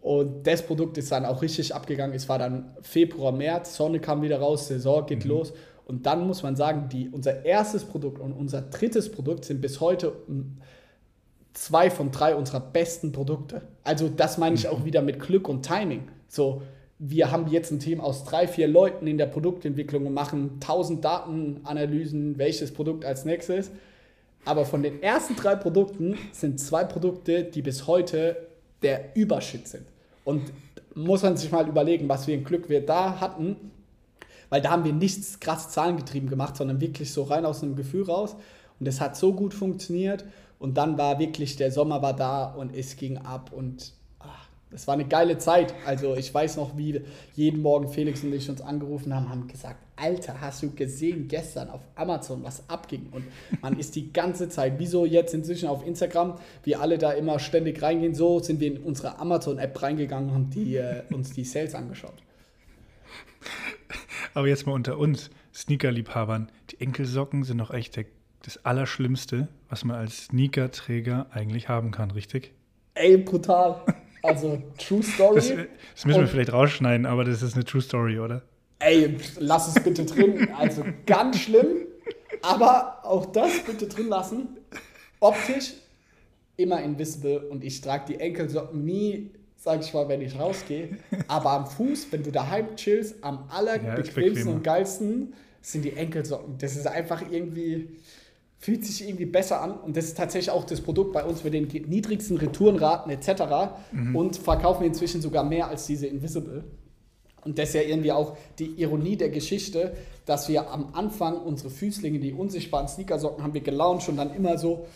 [0.00, 2.14] Und das Produkt ist dann auch richtig abgegangen.
[2.14, 5.52] Es war dann Februar, März, Sonne kam wieder raus, Saison geht los.
[5.84, 9.80] Und dann muss man sagen, die, unser erstes Produkt und unser drittes Produkt sind bis
[9.80, 10.12] heute
[11.52, 13.62] zwei von drei unserer besten Produkte.
[13.84, 16.08] Also das meine ich auch wieder mit Glück und Timing.
[16.28, 16.62] So,
[16.98, 21.04] wir haben jetzt ein Team aus drei, vier Leuten in der Produktentwicklung und machen tausend
[21.04, 23.70] Datenanalysen, welches Produkt als nächstes.
[24.44, 28.48] Aber von den ersten drei Produkten sind zwei Produkte, die bis heute
[28.82, 29.84] der Überschritt sind.
[30.24, 30.52] Und
[30.94, 33.56] muss man sich mal überlegen, was für ein Glück wir da hatten,
[34.48, 38.04] weil da haben wir nichts krass zahlengetrieben gemacht, sondern wirklich so rein aus einem Gefühl
[38.04, 38.36] raus.
[38.80, 40.24] Und es hat so gut funktioniert.
[40.58, 43.92] Und dann war wirklich, der Sommer war da und es ging ab und
[44.70, 45.74] es war eine geile Zeit.
[45.86, 47.00] Also ich weiß noch, wie
[47.34, 51.70] jeden Morgen Felix und ich uns angerufen haben, haben gesagt, Alter, hast du gesehen gestern
[51.70, 53.08] auf Amazon, was abging?
[53.10, 53.24] Und
[53.62, 57.80] man ist die ganze Zeit, wieso jetzt inzwischen auf Instagram, wie alle da immer ständig
[57.82, 61.74] reingehen, so sind wir in unsere Amazon-App reingegangen und haben die, äh, uns die Sales
[61.74, 62.22] angeschaut.
[64.34, 68.04] Aber jetzt mal unter uns, Sneaker-Liebhabern, die Enkelsocken sind doch echt der,
[68.48, 72.54] das Allerschlimmste, was man als Sneaker-Träger eigentlich haben kann, richtig?
[72.94, 73.82] Ey, brutal.
[74.22, 75.34] Also, True Story.
[75.34, 78.42] Das, das müssen wir vielleicht rausschneiden, aber das ist eine True Story, oder?
[78.78, 80.48] Ey, lass es bitte drin.
[80.56, 81.66] Also, ganz schlimm.
[82.40, 84.48] Aber auch das bitte drin lassen.
[85.20, 85.74] Optisch
[86.56, 90.96] immer invisible und ich trage die Enkelsocken nie, sag ich mal, wenn ich rausgehe.
[91.28, 96.56] Aber am Fuß, wenn du daheim chillst, am allerbequemsten ja, und geilsten sind die Enkelsocken.
[96.58, 97.90] Das ist einfach irgendwie
[98.58, 101.54] fühlt sich irgendwie besser an und das ist tatsächlich auch das Produkt bei uns mit
[101.54, 103.42] den niedrigsten Retourenraten etc.
[103.92, 104.16] Mhm.
[104.16, 106.64] und verkaufen wir inzwischen sogar mehr als diese Invisible.
[107.44, 109.94] Und das ist ja irgendwie auch die Ironie der Geschichte,
[110.26, 114.58] dass wir am Anfang unsere Füßlinge, die unsichtbaren Sneakersocken, haben wir gelauncht und dann immer
[114.58, 114.86] so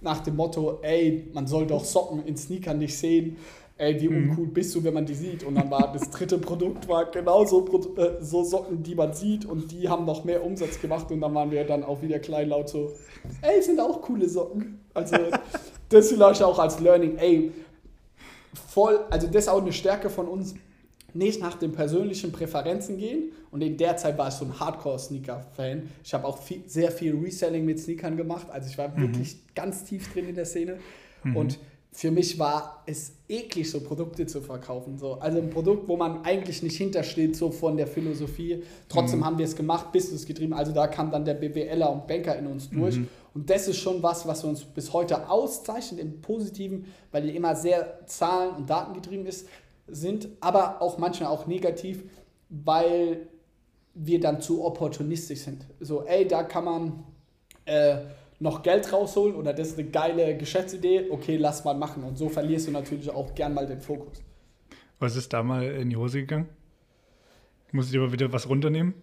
[0.00, 3.36] nach dem Motto, ey, man soll doch Socken in Sneakern nicht sehen
[3.76, 4.30] ey, wie mhm.
[4.30, 5.44] uncool bist du, wenn man die sieht.
[5.44, 9.70] Und dann war das dritte Produkt war genauso äh, so Socken, die man sieht und
[9.72, 12.92] die haben noch mehr Umsatz gemacht und dann waren wir dann auch wieder kleinlaut so,
[13.42, 14.80] ey, sind auch coole Socken.
[14.94, 15.16] Also
[15.88, 17.52] das vielleicht auch als Learning, ey,
[18.68, 20.54] voll, also das ist auch eine Stärke von uns,
[21.14, 23.32] nicht nach den persönlichen Präferenzen gehen.
[23.52, 25.88] Und in der Zeit war ich so ein Hardcore-Sneaker-Fan.
[26.02, 28.48] Ich habe auch viel, sehr viel Reselling mit Sneakern gemacht.
[28.50, 29.02] Also ich war mhm.
[29.02, 30.78] wirklich ganz tief drin in der Szene.
[31.22, 31.36] Mhm.
[31.36, 31.58] Und
[31.94, 34.98] für mich war es eklig, so Produkte zu verkaufen.
[34.98, 35.12] So.
[35.14, 38.64] Also ein Produkt, wo man eigentlich nicht hintersteht, so von der Philosophie.
[38.88, 39.24] Trotzdem mhm.
[39.24, 40.54] haben wir es gemacht, Business getrieben.
[40.54, 42.96] Also da kam dann der BWLer und Banker in uns durch.
[42.96, 43.08] Mhm.
[43.32, 47.54] Und das ist schon was, was uns bis heute auszeichnet im Positiven, weil die immer
[47.54, 49.46] sehr zahlen- und datengetrieben ist,
[49.86, 52.02] sind, aber auch manchmal auch negativ,
[52.48, 53.28] weil
[53.94, 55.64] wir dann zu opportunistisch sind.
[55.78, 57.04] So, ey, da kann man...
[57.66, 57.98] Äh,
[58.40, 62.04] noch Geld rausholen oder das ist eine geile Geschäftsidee, okay, lass mal machen.
[62.04, 64.22] Und so verlierst du natürlich auch gern mal den Fokus.
[64.98, 66.48] Was ist da mal in die Hose gegangen?
[67.72, 68.94] Muss ich mal wieder was runternehmen?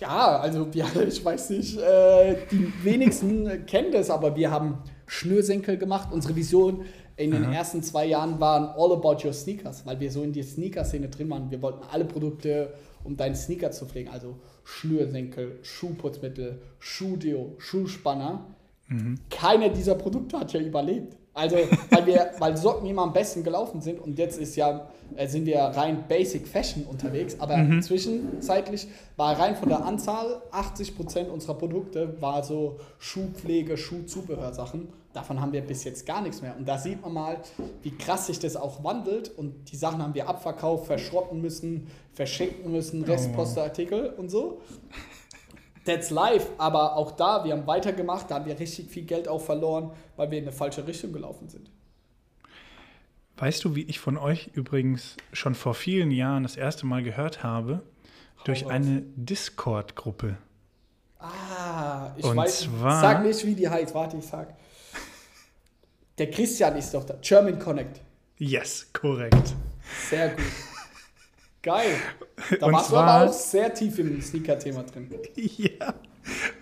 [0.00, 5.76] Ja, also wir, ich weiß nicht, äh, die wenigsten kennen das, aber wir haben Schnürsenkel
[5.76, 6.08] gemacht.
[6.12, 6.84] Unsere Vision
[7.16, 7.52] in den Aha.
[7.54, 11.30] ersten zwei Jahren waren all about your sneakers, weil wir so in die Sneaker-Szene drin
[11.30, 11.50] waren.
[11.50, 14.10] Wir wollten alle Produkte, um deinen Sneaker zu pflegen.
[14.10, 18.46] Also Schnürsenkel, Schuhputzmittel, Schuhdeo, Schuhspanner.
[18.88, 19.18] Mhm.
[19.30, 21.16] Keine dieser Produkte hat ja überlebt.
[21.34, 21.56] Also,
[21.90, 25.46] weil, wir, weil Socken immer am besten gelaufen sind und jetzt ist ja, äh, sind
[25.46, 27.82] wir rein Basic Fashion unterwegs, aber mhm.
[27.82, 34.88] zwischenzeitlich war rein von der Anzahl 80% unserer Produkte war so Schuhpflege, Schuhzubehörsachen.
[35.14, 36.56] Davon haben wir bis jetzt gar nichts mehr.
[36.56, 37.38] Und da sieht man mal,
[37.82, 39.30] wie krass sich das auch wandelt.
[39.30, 43.06] Und die Sachen haben wir abverkauft, verschrotten müssen, verschenken müssen, oh.
[43.06, 44.60] Restposteartikel und so.
[45.84, 49.40] That's life, aber auch da, wir haben weitergemacht, da haben wir richtig viel Geld auch
[49.40, 51.70] verloren, weil wir in eine falsche Richtung gelaufen sind.
[53.36, 57.42] Weißt du, wie ich von euch übrigens schon vor vielen Jahren das erste Mal gehört
[57.42, 57.82] habe?
[58.38, 58.70] Hau Durch raus.
[58.72, 60.38] eine Discord-Gruppe.
[61.18, 62.60] Ah, ich Und weiß.
[62.62, 63.94] Zwar, sag nicht, wie die heißt.
[63.94, 64.54] Warte, ich sag.
[66.18, 67.18] Der Christian ist doch da.
[67.20, 68.00] German Connect.
[68.38, 69.54] Yes, korrekt.
[70.08, 70.44] Sehr gut.
[71.62, 71.96] Geil.
[72.60, 75.08] Da warst du aber auch sehr tief im Sneaker-Thema drin.
[75.56, 75.94] Ja,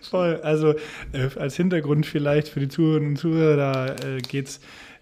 [0.00, 0.40] voll.
[0.42, 0.74] Also
[1.12, 4.60] äh, als Hintergrund vielleicht für die Zuhörerinnen und Zuhörer, da äh, geht es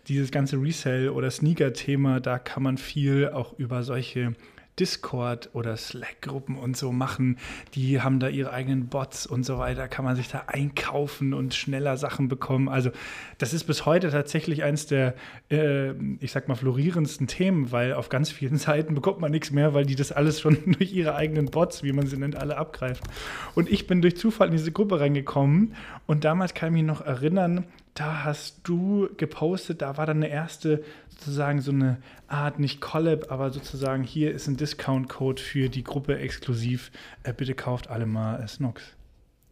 [0.08, 4.34] dieses ganze Resell- oder Sneaker-Thema, da kann man viel auch über solche
[4.78, 7.38] Discord oder Slack-Gruppen und so machen.
[7.74, 9.88] Die haben da ihre eigenen Bots und so weiter.
[9.88, 12.68] Kann man sich da einkaufen und schneller Sachen bekommen.
[12.68, 12.90] Also
[13.38, 15.14] das ist bis heute tatsächlich eins der,
[15.50, 19.74] äh, ich sag mal, florierendsten Themen, weil auf ganz vielen Seiten bekommt man nichts mehr,
[19.74, 23.06] weil die das alles schon durch ihre eigenen Bots, wie man sie nennt, alle abgreifen.
[23.54, 25.74] Und ich bin durch Zufall in diese Gruppe reingekommen
[26.06, 27.64] und damals kann ich mich noch erinnern,
[27.94, 33.30] da hast du gepostet, da war dann eine erste sozusagen so eine Art, nicht Collab,
[33.30, 36.90] aber sozusagen hier ist ein Discount-Code für die Gruppe exklusiv.
[37.24, 38.82] Äh, bitte kauft alle mal äh, Snox.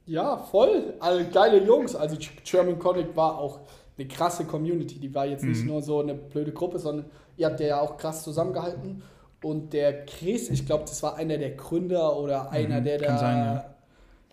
[0.06, 0.94] Ja, voll.
[1.00, 1.94] Also geile Jungs.
[1.94, 3.60] Also German Conic war auch
[3.98, 4.98] eine krasse Community.
[4.98, 5.66] Die war jetzt nicht mhm.
[5.66, 9.02] nur so eine blöde Gruppe, sondern ihr habt ja auch krass zusammengehalten.
[9.42, 13.18] Und der Chris, ich glaube, das war einer der Gründer oder einer, mhm, der da.
[13.18, 13.64] Sein, ja.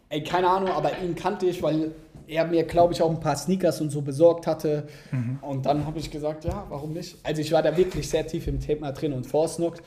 [0.09, 1.91] Ey, keine Ahnung, aber ihn kannte ich, weil
[2.27, 4.87] er mir, glaube ich, auch ein paar Sneakers und so besorgt hatte.
[5.11, 5.39] Mhm.
[5.41, 7.17] Und dann habe ich gesagt, ja, warum nicht?
[7.23, 9.77] Also ich war da wirklich sehr tief im Thema drin und Forsnock.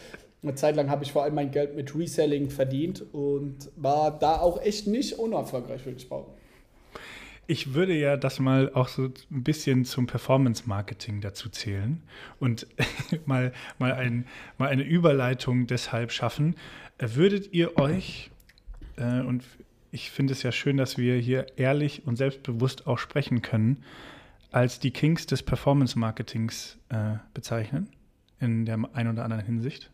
[0.43, 4.39] Eine Zeit lang habe ich vor allem mein Geld mit Reselling verdient und war da
[4.39, 6.39] auch echt nicht unerfolgreich, würde ich behaupten.
[7.51, 12.03] Ich würde ja das mal auch so ein bisschen zum Performance-Marketing dazu zählen
[12.39, 12.67] und
[13.27, 14.27] mal, mal, ein,
[14.59, 16.57] mal eine Überleitung deshalb schaffen.
[16.99, 18.31] Würdet ihr euch,
[18.99, 19.45] äh, und
[19.91, 23.83] ich finde es ja schön, dass wir hier ehrlich und selbstbewusst auch sprechen können,
[24.51, 27.89] als die Kings des Performance-Marketings äh, bezeichnen,
[28.41, 29.91] in der einen oder anderen Hinsicht?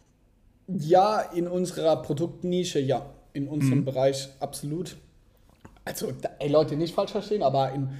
[0.68, 3.10] Ja, in unserer Produktnische, ja.
[3.32, 3.84] In unserem mhm.
[3.84, 4.96] Bereich absolut.
[5.84, 7.90] Also, ey, Leute, nicht falsch verstehen, aber in,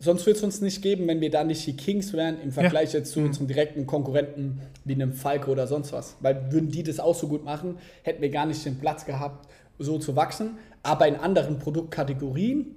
[0.00, 2.92] sonst würde es uns nicht geben, wenn wir da nicht die Kings wären im Vergleich
[2.92, 2.98] ja.
[2.98, 3.26] jetzt zu mhm.
[3.26, 6.16] unseren direkten Konkurrenten wie einem Falco oder sonst was.
[6.20, 9.48] Weil würden die das auch so gut machen, hätten wir gar nicht den Platz gehabt,
[9.78, 10.58] so zu wachsen.
[10.82, 12.74] Aber in anderen Produktkategorien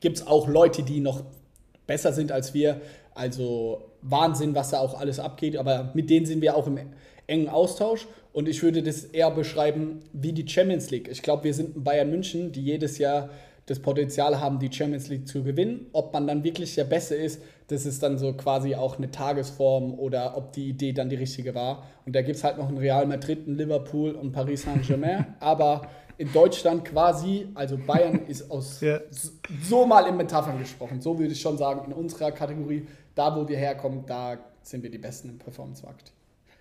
[0.00, 1.24] gibt es auch Leute, die noch
[1.86, 2.80] besser sind als wir.
[3.14, 5.56] Also Wahnsinn, was da auch alles abgeht.
[5.56, 6.78] Aber mit denen sind wir auch im
[7.26, 8.06] engen Austausch.
[8.32, 11.08] Und ich würde das eher beschreiben wie die Champions League.
[11.10, 13.30] Ich glaube, wir sind in Bayern München, die jedes Jahr
[13.72, 15.86] das Potenzial haben, die Champions League zu gewinnen.
[15.92, 19.94] Ob man dann wirklich der Beste ist, das ist dann so quasi auch eine Tagesform
[19.94, 21.84] oder ob die Idee dann die richtige war.
[22.04, 25.34] Und da gibt es halt noch ein Real Madrid, ein Liverpool und Paris Saint-Germain.
[25.40, 29.00] Aber in Deutschland quasi, also Bayern ist aus ja.
[29.62, 31.00] so mal in Metaphern gesprochen.
[31.00, 34.90] So würde ich schon sagen, in unserer Kategorie, da wo wir herkommen, da sind wir
[34.90, 36.12] die Besten im Performance-Markt.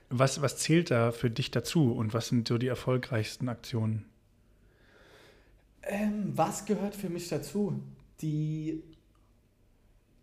[0.10, 4.06] Was, was zählt da für dich dazu und was sind so die erfolgreichsten Aktionen?
[5.92, 7.84] Ähm, was gehört für mich dazu?
[8.22, 8.82] Die,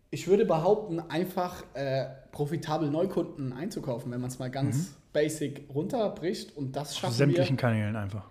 [0.09, 4.93] ich würde behaupten, einfach äh, profitabel Neukunden einzukaufen, wenn man es mal ganz mhm.
[5.13, 6.57] basic runterbricht.
[6.57, 8.25] Und das schaffen Auf sämtlichen wir Kanälen einfach.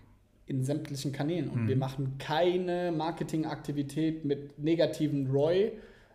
[0.47, 1.49] In sämtlichen Kanälen.
[1.49, 1.69] Und mhm.
[1.69, 5.73] wir machen keine Marketingaktivität mit negativen ROI.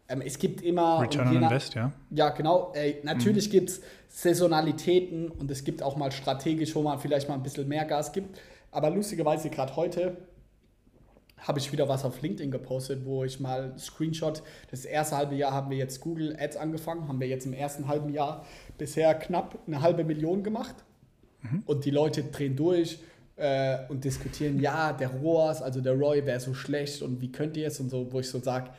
[0.09, 0.99] Ähm, es gibt immer.
[0.99, 1.93] Return on Invest, ja.
[2.09, 2.73] Ja, genau.
[2.75, 3.51] Äh, natürlich mhm.
[3.51, 7.69] gibt es Saisonalitäten und es gibt auch mal strategisch, wo man vielleicht mal ein bisschen
[7.69, 8.41] mehr Gas gibt.
[8.71, 10.17] Aber lustigerweise, gerade heute
[11.43, 14.41] habe ich wieder was auf LinkedIn gepostet, wo ich mal Screenshot,
[14.71, 17.87] das erste halbe Jahr haben wir jetzt Google Ads angefangen, haben wir jetzt im ersten
[17.87, 18.45] halben Jahr
[18.77, 20.75] bisher knapp eine halbe Million gemacht.
[21.41, 21.63] Mhm.
[21.65, 22.99] Und die Leute drehen durch
[23.35, 27.57] äh, und diskutieren, ja, der ROAS, also der ROI wäre so schlecht und wie könnt
[27.57, 28.71] ihr es und so, wo ich so sage,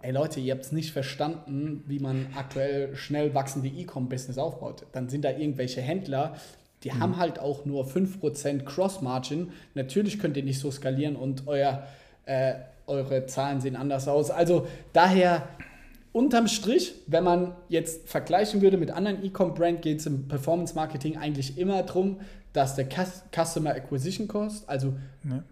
[0.00, 4.86] ey Leute, ihr habt es nicht verstanden, wie man aktuell schnell wachsende E-Com-Business aufbaut.
[4.92, 6.36] Dann sind da irgendwelche Händler,
[6.84, 7.00] die mhm.
[7.00, 9.52] haben halt auch nur 5% Cross-Margin.
[9.74, 11.84] Natürlich könnt ihr nicht so skalieren und euer,
[12.24, 12.54] äh,
[12.86, 14.30] eure Zahlen sehen anders aus.
[14.30, 15.48] Also daher
[16.12, 21.58] unterm Strich, wenn man jetzt vergleichen würde mit anderen E-Com-Brand, geht es im Performance-Marketing eigentlich
[21.58, 22.20] immer darum,
[22.52, 24.94] dass der Customer Acquisition Cost, also
[25.28, 25.42] ja.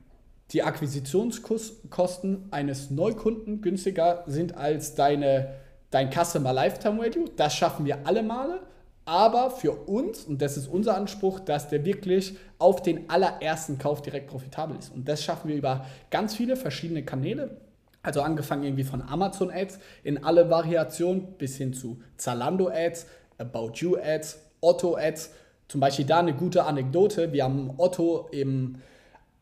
[0.53, 5.55] die Akquisitionskosten eines Neukunden günstiger sind als deine,
[5.91, 7.27] dein Customer Lifetime Value.
[7.37, 8.61] Das schaffen wir alle Male
[9.07, 14.03] aber für uns, und das ist unser Anspruch, dass der wirklich auf den allerersten Kauf
[14.03, 14.93] direkt profitabel ist.
[14.93, 17.57] Und das schaffen wir über ganz viele verschiedene Kanäle.
[18.03, 23.07] Also angefangen irgendwie von Amazon Ads in alle Variationen bis hin zu Zalando Ads,
[23.39, 25.31] About You Ads, Otto Ads.
[25.69, 27.33] Zum Beispiel da eine gute Anekdote.
[27.33, 28.77] Wir haben Otto im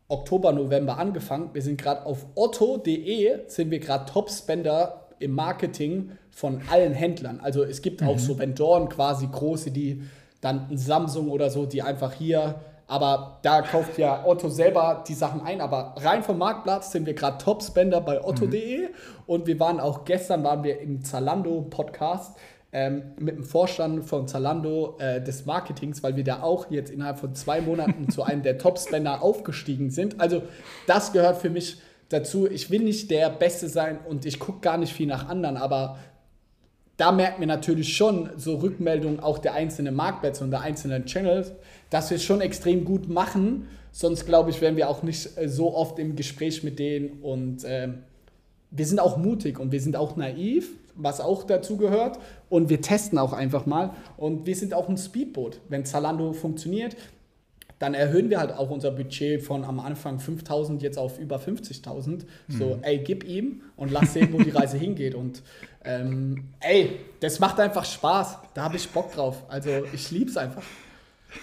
[0.08, 1.50] Oktober, November angefangen.
[1.54, 7.40] Wir sind gerade auf otto.de, sind wir gerade Top-Spender im Marketing von allen Händlern.
[7.40, 8.08] Also es gibt mhm.
[8.08, 10.02] auch so Vendoren quasi große, die
[10.40, 12.56] dann ein Samsung oder so, die einfach hier,
[12.86, 17.14] aber da kauft ja Otto selber die Sachen ein, aber rein vom Marktplatz sind wir
[17.14, 18.88] gerade Top-Spender bei otto.de mhm.
[19.26, 22.36] und wir waren auch gestern waren wir im Zalando-Podcast
[22.74, 27.20] ähm, mit dem Vorstand von Zalando äh, des Marketings, weil wir da auch jetzt innerhalb
[27.20, 30.20] von zwei Monaten zu einem der Top-Spender aufgestiegen sind.
[30.20, 30.42] Also
[30.86, 31.80] das gehört für mich
[32.14, 32.48] dazu.
[32.50, 35.98] Ich will nicht der Beste sein und ich gucke gar nicht viel nach anderen, aber
[36.96, 41.52] da merkt man natürlich schon so Rückmeldungen auch der einzelnen Marktplätze und der einzelnen Channels,
[41.90, 43.68] dass wir es schon extrem gut machen.
[43.90, 47.64] Sonst glaube ich, wären wir auch nicht äh, so oft im Gespräch mit denen und
[47.64, 47.88] äh,
[48.70, 52.18] wir sind auch mutig und wir sind auch naiv, was auch dazu gehört.
[52.48, 53.90] Und wir testen auch einfach mal.
[54.16, 55.60] Und wir sind auch ein Speedboot.
[55.68, 56.96] Wenn Zalando funktioniert,
[57.84, 62.08] dann erhöhen wir halt auch unser Budget von am Anfang 5000 jetzt auf über 50.000.
[62.08, 62.24] Mhm.
[62.48, 65.14] So, ey, gib ihm und lass sehen, wo die Reise hingeht.
[65.14, 65.42] Und
[65.84, 68.38] ähm, ey, das macht einfach Spaß.
[68.54, 69.42] Da habe ich Bock drauf.
[69.48, 70.62] Also ich liebe es einfach.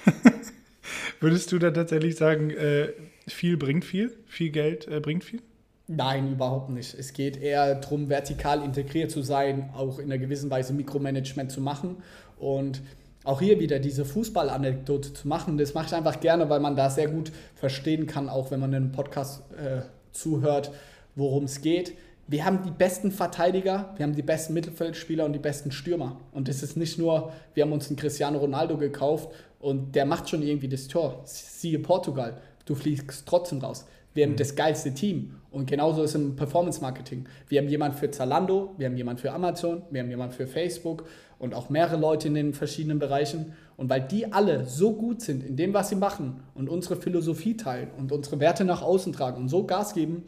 [1.20, 2.88] Würdest du da tatsächlich sagen, äh,
[3.28, 4.12] viel bringt viel?
[4.26, 5.44] Viel Geld äh, bringt viel?
[5.86, 6.96] Nein, überhaupt nicht.
[6.96, 11.62] Es geht eher darum, vertikal integriert zu sein, auch in einer gewissen Weise Mikromanagement zu
[11.62, 11.98] machen
[12.40, 12.82] und
[13.24, 15.58] auch hier wieder diese Fußballanekdote zu machen.
[15.58, 18.74] Das mache ich einfach gerne, weil man da sehr gut verstehen kann, auch wenn man
[18.74, 20.72] einen Podcast äh, zuhört,
[21.16, 21.94] worum es geht.
[22.28, 26.20] Wir haben die besten Verteidiger, wir haben die besten Mittelfeldspieler und die besten Stürmer.
[26.32, 30.30] Und es ist nicht nur, wir haben uns einen Cristiano Ronaldo gekauft und der macht
[30.30, 31.22] schon irgendwie das Tor.
[31.26, 33.86] Siehe Portugal, du fliegst trotzdem raus.
[34.14, 34.38] Wir haben mhm.
[34.38, 35.36] das geilste Team.
[35.52, 37.26] Und genauso ist es im Performance Marketing.
[37.50, 41.04] Wir haben jemanden für Zalando, wir haben jemanden für Amazon, wir haben jemanden für Facebook
[41.42, 43.54] und auch mehrere Leute in den verschiedenen Bereichen.
[43.76, 47.58] Und weil die alle so gut sind in dem, was sie machen und unsere Philosophie
[47.58, 50.24] teilen und unsere Werte nach außen tragen und so Gas geben,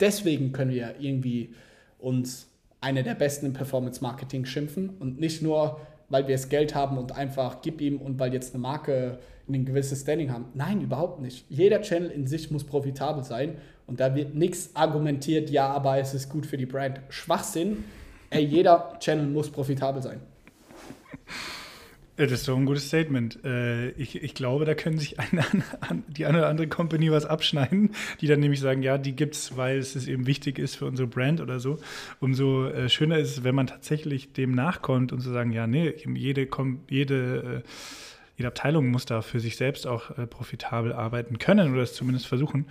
[0.00, 1.54] deswegen können wir irgendwie
[1.98, 2.46] uns
[2.82, 5.80] eine der besten im Performance Marketing schimpfen und nicht nur,
[6.10, 9.64] weil wir das Geld haben und einfach gib ihm und weil jetzt eine Marke ein
[9.64, 10.44] gewisses Standing haben.
[10.54, 11.46] Nein, überhaupt nicht.
[11.48, 13.56] Jeder Channel in sich muss profitabel sein
[13.86, 17.00] und da wird nichts argumentiert, ja, aber es ist gut für die Brand.
[17.08, 17.82] Schwachsinn.
[18.28, 20.20] Ey, jeder Channel muss profitabel sein.
[22.20, 23.42] Das ist so ein gutes Statement.
[23.46, 25.42] Äh, ich, ich glaube, da können sich eine,
[26.06, 29.56] die eine oder andere Company was abschneiden, die dann nämlich sagen, ja, die gibt es,
[29.56, 31.78] weil es eben wichtig ist für unsere Brand oder so.
[32.20, 35.94] Umso äh, schöner ist es, wenn man tatsächlich dem nachkommt und zu sagen, ja, nee,
[36.14, 36.46] jede,
[36.90, 37.68] jede, äh,
[38.36, 42.66] jede Abteilung muss da für sich selbst auch profitabel arbeiten können oder es zumindest versuchen.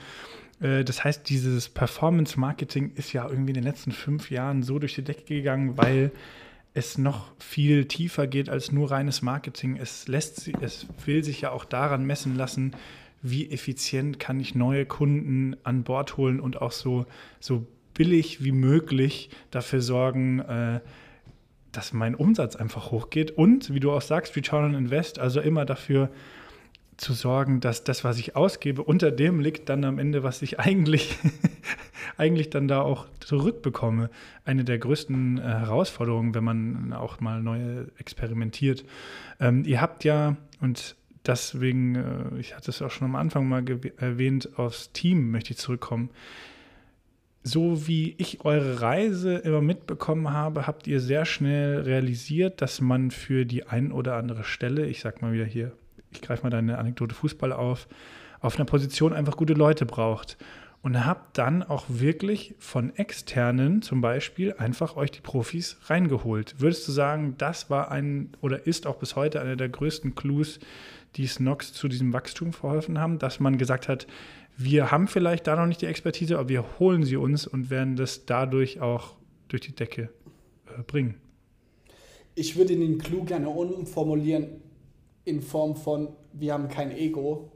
[0.59, 5.03] Das heißt, dieses Performance-Marketing ist ja irgendwie in den letzten fünf Jahren so durch die
[5.03, 6.11] Decke gegangen, weil
[6.73, 9.77] es noch viel tiefer geht als nur reines Marketing.
[9.77, 12.75] Es lässt es will sich ja auch daran messen lassen,
[13.21, 17.05] wie effizient kann ich neue Kunden an Bord holen und auch so,
[17.39, 20.79] so billig wie möglich dafür sorgen, äh,
[21.71, 23.31] dass mein Umsatz einfach hochgeht.
[23.31, 26.09] Und wie du auch sagst, Return on Invest, also immer dafür
[26.99, 30.59] zu sorgen, dass das, was ich ausgebe, unter dem liegt dann am Ende, was ich
[30.59, 31.17] eigentlich,
[32.17, 34.09] eigentlich dann da auch zurückbekomme.
[34.45, 38.83] Eine der größten äh, Herausforderungen, wenn man auch mal neu experimentiert.
[39.39, 43.63] Ähm, ihr habt ja, und deswegen, äh, ich hatte es auch schon am Anfang mal
[43.97, 46.09] erwähnt, aufs Team möchte ich zurückkommen.
[47.43, 53.11] So wie ich eure Reise immer mitbekommen habe, habt ihr sehr schnell realisiert, dass man
[53.11, 55.71] für die ein oder andere Stelle, ich sag mal wieder hier
[56.11, 57.87] ich greife mal deine Anekdote Fußball auf,
[58.41, 60.37] auf einer Position einfach gute Leute braucht.
[60.81, 66.55] Und habt dann auch wirklich von externen zum Beispiel einfach euch die Profis reingeholt.
[66.59, 70.61] Würdest du sagen, das war ein oder ist auch bis heute einer der größten Clues,
[71.17, 74.07] die Snox zu diesem Wachstum verholfen haben, dass man gesagt hat,
[74.55, 77.97] wir haben vielleicht da noch nicht die Expertise, aber wir holen sie uns und werden
[77.97, 79.15] das dadurch auch
[79.49, 80.09] durch die Decke
[80.67, 81.15] äh, bringen?
[82.35, 84.61] Ich würde den Clou gerne umformulieren
[85.29, 87.51] in Form von, wir haben kein Ego,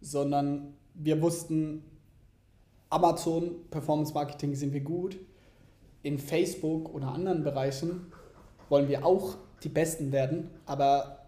[0.00, 1.82] sondern wir wussten,
[2.90, 5.18] Amazon, Performance Marketing sind wir gut.
[6.02, 8.12] In Facebook oder anderen Bereichen
[8.68, 11.26] wollen wir auch die Besten werden, aber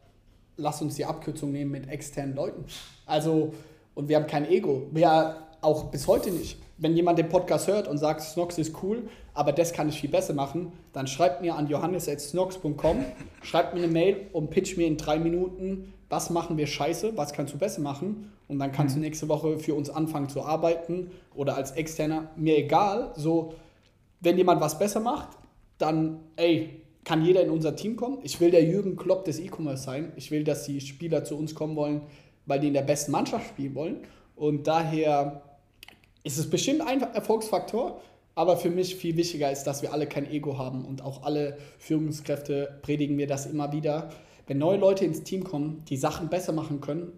[0.57, 2.65] lass uns die Abkürzung nehmen mit externen Leuten.
[3.07, 3.55] Also,
[3.95, 4.89] und wir haben kein Ego.
[4.93, 6.59] Wir auch bis heute nicht.
[6.79, 10.11] Wenn jemand den Podcast hört und sagt, Snox ist cool, aber das kann ich viel
[10.11, 13.05] besser machen, dann schreibt mir an johannes.snox.com,
[13.43, 17.33] schreibt mir eine Mail und pitch mir in drei Minuten, was machen wir scheiße, was
[17.33, 19.01] kannst du besser machen und dann kannst mhm.
[19.01, 23.55] du nächste Woche für uns anfangen zu arbeiten oder als Externer, mir egal, so,
[24.21, 25.29] wenn jemand was besser macht,
[25.79, 28.19] dann, ey, kann jeder in unser Team kommen.
[28.25, 30.13] Ich will der Jürgen Klopp des E-Commerce sein.
[30.17, 32.01] Ich will, dass die Spieler zu uns kommen wollen,
[32.47, 33.99] weil die in der besten Mannschaft spielen wollen.
[34.35, 35.43] Und daher
[36.27, 38.01] ist es bestimmt ein Erfolgsfaktor,
[38.35, 41.57] aber für mich viel wichtiger ist, dass wir alle kein Ego haben und auch alle
[41.79, 44.11] Führungskräfte predigen mir das immer wieder.
[44.49, 47.13] Wenn neue Leute ins Team kommen, die Sachen besser machen können,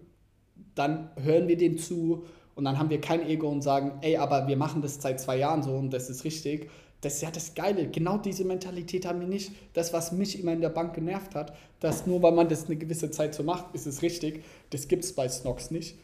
[0.75, 4.47] dann hören wir denen zu und dann haben wir kein Ego und sagen, ey, aber
[4.47, 6.69] wir machen das seit zwei Jahren so und das ist richtig.
[7.01, 7.87] Das ist ja das Geile.
[7.87, 9.53] Genau diese Mentalität haben wir nicht.
[9.73, 12.75] Das, was mich immer in der Bank genervt hat, dass nur weil man das eine
[12.75, 14.43] gewisse Zeit so macht, ist es richtig.
[14.69, 15.97] Das gibt es bei Snox nicht.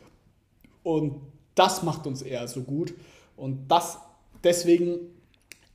[0.81, 1.21] Und
[1.55, 2.93] das macht uns eher so gut.
[3.35, 3.97] Und das,
[4.43, 4.99] deswegen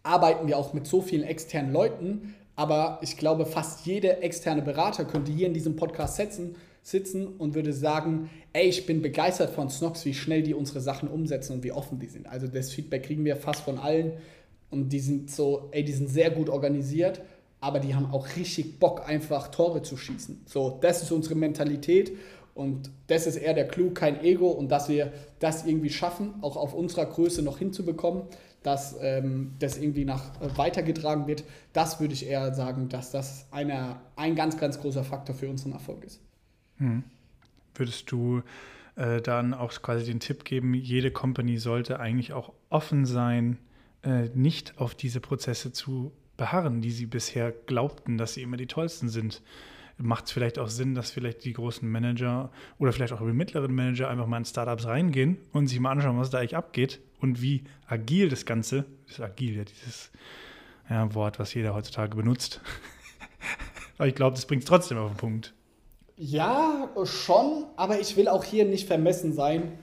[0.02, 2.34] arbeiten wir auch mit so vielen externen Leuten.
[2.56, 7.54] Aber ich glaube, fast jeder externe Berater könnte hier in diesem Podcast setzen, sitzen und
[7.54, 11.64] würde sagen, ey, ich bin begeistert von Snox, wie schnell die unsere Sachen umsetzen und
[11.64, 12.26] wie offen die sind.
[12.26, 14.12] Also das Feedback kriegen wir fast von allen
[14.70, 17.20] und die sind so, ey, die sind sehr gut organisiert,
[17.60, 20.42] aber die haben auch richtig Bock, einfach Tore zu schießen.
[20.46, 22.12] So, das ist unsere Mentalität
[22.60, 26.56] und das ist eher der Clou, kein Ego und dass wir das irgendwie schaffen, auch
[26.56, 28.24] auf unserer Größe noch hinzubekommen,
[28.62, 33.46] dass ähm, das irgendwie nach äh, weitergetragen wird, das würde ich eher sagen, dass das
[33.50, 36.20] eine, ein ganz, ganz großer Faktor für unseren Erfolg ist.
[36.76, 37.04] Hm.
[37.74, 38.42] Würdest du
[38.96, 43.58] äh, dann auch quasi den Tipp geben, jede Company sollte eigentlich auch offen sein
[44.02, 48.66] äh, nicht auf diese Prozesse zu beharren, die sie bisher glaubten, dass sie immer die
[48.66, 49.42] tollsten sind.
[50.02, 53.74] Macht es vielleicht auch Sinn, dass vielleicht die großen Manager oder vielleicht auch die mittleren
[53.74, 57.42] Manager einfach mal in Startups reingehen und sich mal anschauen, was da eigentlich abgeht und
[57.42, 60.10] wie agil das Ganze, ist agil, ja, dieses
[60.88, 62.60] ja, Wort, was jeder heutzutage benutzt.
[63.98, 65.54] aber ich glaube, das bringt es trotzdem auf den Punkt.
[66.16, 69.78] Ja, schon, aber ich will auch hier nicht vermessen sein.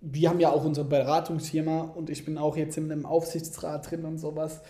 [0.00, 4.04] Wir haben ja auch unsere Beratungsfirma und ich bin auch jetzt in einem Aufsichtsrat drin
[4.04, 4.62] und sowas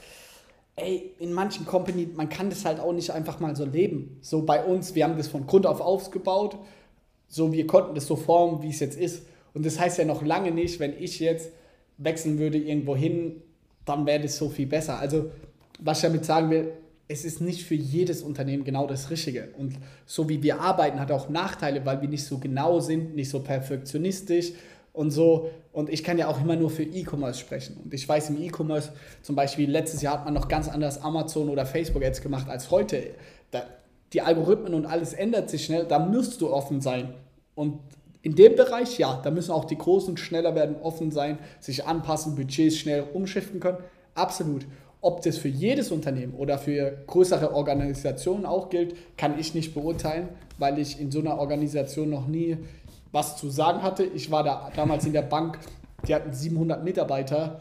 [0.80, 4.18] ey, in manchen Company, man kann das halt auch nicht einfach mal so leben.
[4.20, 6.56] So bei uns, wir haben das von Grund auf aufgebaut,
[7.28, 9.26] so wir konnten das so formen, wie es jetzt ist.
[9.54, 11.50] Und das heißt ja noch lange nicht, wenn ich jetzt
[11.98, 13.42] wechseln würde irgendwo hin,
[13.84, 14.98] dann wäre das so viel besser.
[14.98, 15.30] Also,
[15.80, 16.72] was ich damit sagen will,
[17.08, 19.48] es ist nicht für jedes Unternehmen genau das Richtige.
[19.56, 19.74] Und
[20.04, 23.40] so wie wir arbeiten, hat auch Nachteile, weil wir nicht so genau sind, nicht so
[23.40, 24.52] perfektionistisch
[24.92, 25.50] und so.
[25.72, 27.76] Und ich kann ja auch immer nur für E-Commerce sprechen.
[27.84, 31.48] Und ich weiß im E-Commerce, zum Beispiel letztes Jahr hat man noch ganz anders Amazon
[31.48, 33.10] oder Facebook Ads gemacht als heute.
[33.50, 33.62] Da,
[34.12, 37.14] die Algorithmen und alles ändert sich schnell, da musst du offen sein.
[37.54, 37.78] Und
[38.22, 42.34] in dem Bereich, ja, da müssen auch die Großen schneller werden, offen sein, sich anpassen,
[42.34, 43.78] Budgets schnell umschiften können.
[44.14, 44.66] Absolut.
[45.00, 50.28] Ob das für jedes Unternehmen oder für größere Organisationen auch gilt, kann ich nicht beurteilen,
[50.58, 52.56] weil ich in so einer Organisation noch nie
[53.12, 54.04] was zu sagen hatte.
[54.04, 55.58] Ich war da damals in der Bank,
[56.06, 57.60] die hatten 700 Mitarbeiter.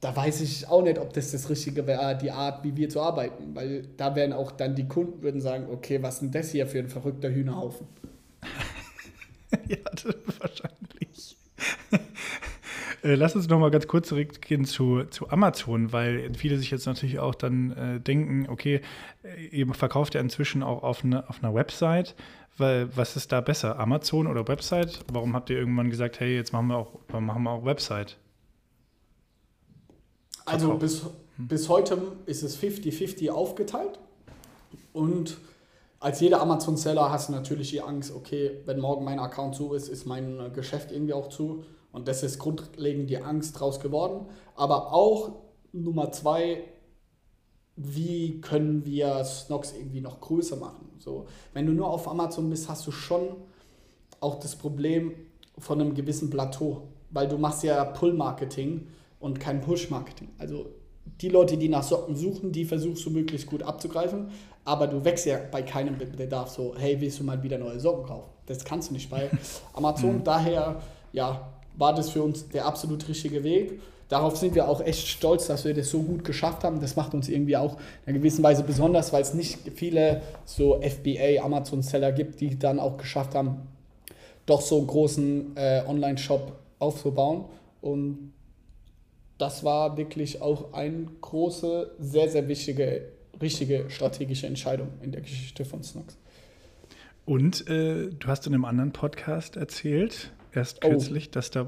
[0.00, 3.00] Da weiß ich auch nicht, ob das das Richtige wäre, die Art, wie wir zu
[3.00, 3.54] arbeiten.
[3.54, 6.66] Weil da werden auch dann die Kunden würden sagen, okay, was ist denn das hier
[6.66, 7.86] für ein verrückter Hühnerhaufen?
[9.68, 9.78] ja,
[10.38, 11.36] wahrscheinlich.
[13.02, 16.86] Äh, lass uns noch mal ganz kurz zurückgehen zu, zu Amazon, weil viele sich jetzt
[16.86, 18.80] natürlich auch dann äh, denken, okay,
[19.22, 22.16] äh, ihr verkauft ja inzwischen auch auf, eine, auf einer Website.
[22.58, 25.04] Weil, was ist da besser, Amazon oder Website?
[25.12, 28.16] Warum habt ihr irgendwann gesagt, hey, jetzt machen wir auch, machen wir auch Website?
[30.46, 31.02] Also bis,
[31.36, 33.98] bis heute ist es 50-50 aufgeteilt.
[34.92, 35.36] Und
[36.00, 39.88] als jeder Amazon-Seller hast du natürlich die Angst, okay, wenn morgen mein Account zu ist,
[39.88, 41.64] ist mein Geschäft irgendwie auch zu.
[41.92, 44.26] Und das ist grundlegend die Angst draus geworden.
[44.54, 45.32] Aber auch
[45.72, 46.62] Nummer zwei,
[47.76, 50.88] wie können wir Snox irgendwie noch größer machen?
[50.98, 53.28] So, wenn du nur auf Amazon bist, hast du schon
[54.20, 55.12] auch das Problem
[55.58, 58.86] von einem gewissen Plateau, weil du machst ja Pull-Marketing
[59.20, 60.28] und kein Push-Marketing.
[60.38, 60.66] Also
[61.20, 64.30] die Leute, die nach Socken suchen, die versuchst du möglichst gut abzugreifen,
[64.64, 68.06] aber du wächst ja bei keinem Bedarf so, hey, willst du mal wieder neue Socken
[68.06, 68.30] kaufen?
[68.46, 69.30] Das kannst du nicht bei
[69.74, 70.24] Amazon.
[70.24, 75.08] Daher, ja, war das für uns der absolut richtige Weg darauf sind wir auch echt
[75.08, 76.80] stolz, dass wir das so gut geschafft haben.
[76.80, 80.80] Das macht uns irgendwie auch in einer gewissen Weise besonders, weil es nicht viele so
[80.80, 83.62] FBA, Amazon-Seller gibt, die dann auch geschafft haben,
[84.46, 87.46] doch so einen großen äh, Online-Shop aufzubauen.
[87.80, 88.32] Und
[89.38, 93.08] das war wirklich auch eine große, sehr, sehr wichtige,
[93.40, 96.16] richtige strategische Entscheidung in der Geschichte von Snox.
[97.24, 100.90] Und äh, du hast in einem anderen Podcast erzählt, erst oh.
[100.90, 101.32] kürzlich, oh.
[101.32, 101.66] dass da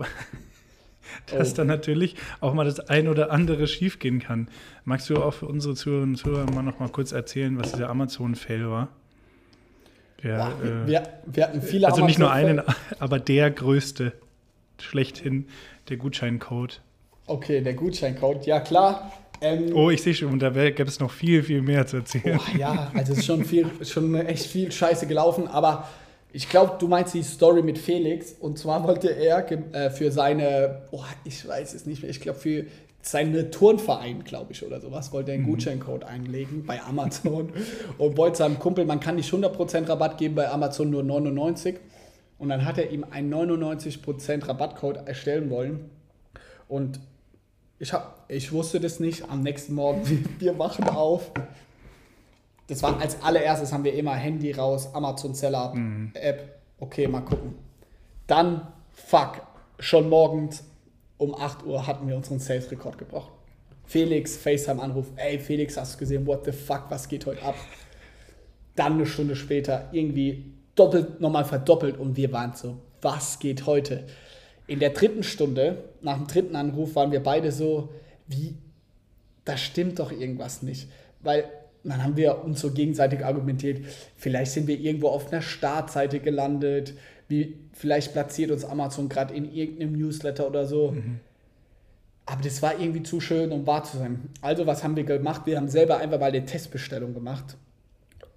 [1.27, 1.57] dass oh.
[1.57, 4.49] dann natürlich auch mal das ein oder andere schiefgehen kann.
[4.85, 7.91] Magst du auch für unsere Zuhörerinnen und Zuhörer mal noch mal kurz erzählen, was dieser
[7.91, 8.89] Amazon-Fail war?
[10.23, 12.61] Der, ja, äh, wir, wir, hatten viele Also nicht nur einen,
[12.99, 14.13] aber der größte
[14.81, 15.47] schlechthin,
[15.89, 16.81] der Gutscheincode.
[17.27, 19.13] Okay, der Gutscheincode, ja klar.
[19.41, 22.41] Ähm, oh, ich sehe schon, da gäbe es noch viel, viel mehr zu erzählen.
[22.41, 25.89] Oh, ja, also es ist schon, viel, schon echt viel Scheiße gelaufen, aber
[26.33, 28.33] ich glaube, du meinst die Story mit Felix.
[28.33, 32.39] Und zwar wollte er äh, für seine, oh, ich weiß es nicht mehr, ich glaube
[32.39, 32.67] für
[33.01, 35.51] seinen Turnverein, glaube ich, oder sowas, wollte er einen mhm.
[35.51, 37.53] Gutscheincode einlegen bei Amazon
[37.99, 41.77] und wollte seinem Kumpel, man kann nicht 100% Rabatt geben, bei Amazon nur 99.
[42.39, 45.91] Und dann hat er ihm einen 99% Rabattcode erstellen wollen.
[46.69, 47.01] Und
[47.79, 49.29] ich, hab, ich wusste das nicht.
[49.29, 50.03] Am nächsten Morgen,
[50.39, 51.33] wir machen auf
[52.69, 56.13] das war als allererstes haben wir immer Handy raus, Amazon Seller mhm.
[56.15, 56.61] App.
[56.79, 57.55] Okay, mal gucken.
[58.27, 59.43] Dann, fuck,
[59.79, 60.65] schon morgens
[61.17, 63.33] um 8 Uhr hatten wir unseren Sales-Rekord gebrochen.
[63.85, 67.55] Felix, FaceTime-Anruf, ey Felix, hast du gesehen, what the fuck, was geht heute ab?
[68.77, 74.07] Dann eine Stunde später irgendwie doppelt, nochmal verdoppelt und wir waren so, was geht heute?
[74.67, 77.89] In der dritten Stunde, nach dem dritten Anruf, waren wir beide so,
[78.27, 78.57] wie,
[79.47, 80.89] da stimmt doch irgendwas nicht.
[81.21, 81.45] Weil
[81.85, 83.85] dann haben wir uns so gegenseitig argumentiert,
[84.17, 86.95] vielleicht sind wir irgendwo auf einer Startseite gelandet,
[87.29, 90.93] wie vielleicht platziert uns Amazon gerade in irgendeinem Newsletter oder so.
[90.93, 91.21] Mhm.
[92.27, 94.29] Aber das war irgendwie zu schön, um wahr zu sein.
[94.43, 95.43] Also was haben wir gemacht?
[95.47, 97.57] Wir haben selber einfach mal eine Testbestellung gemacht.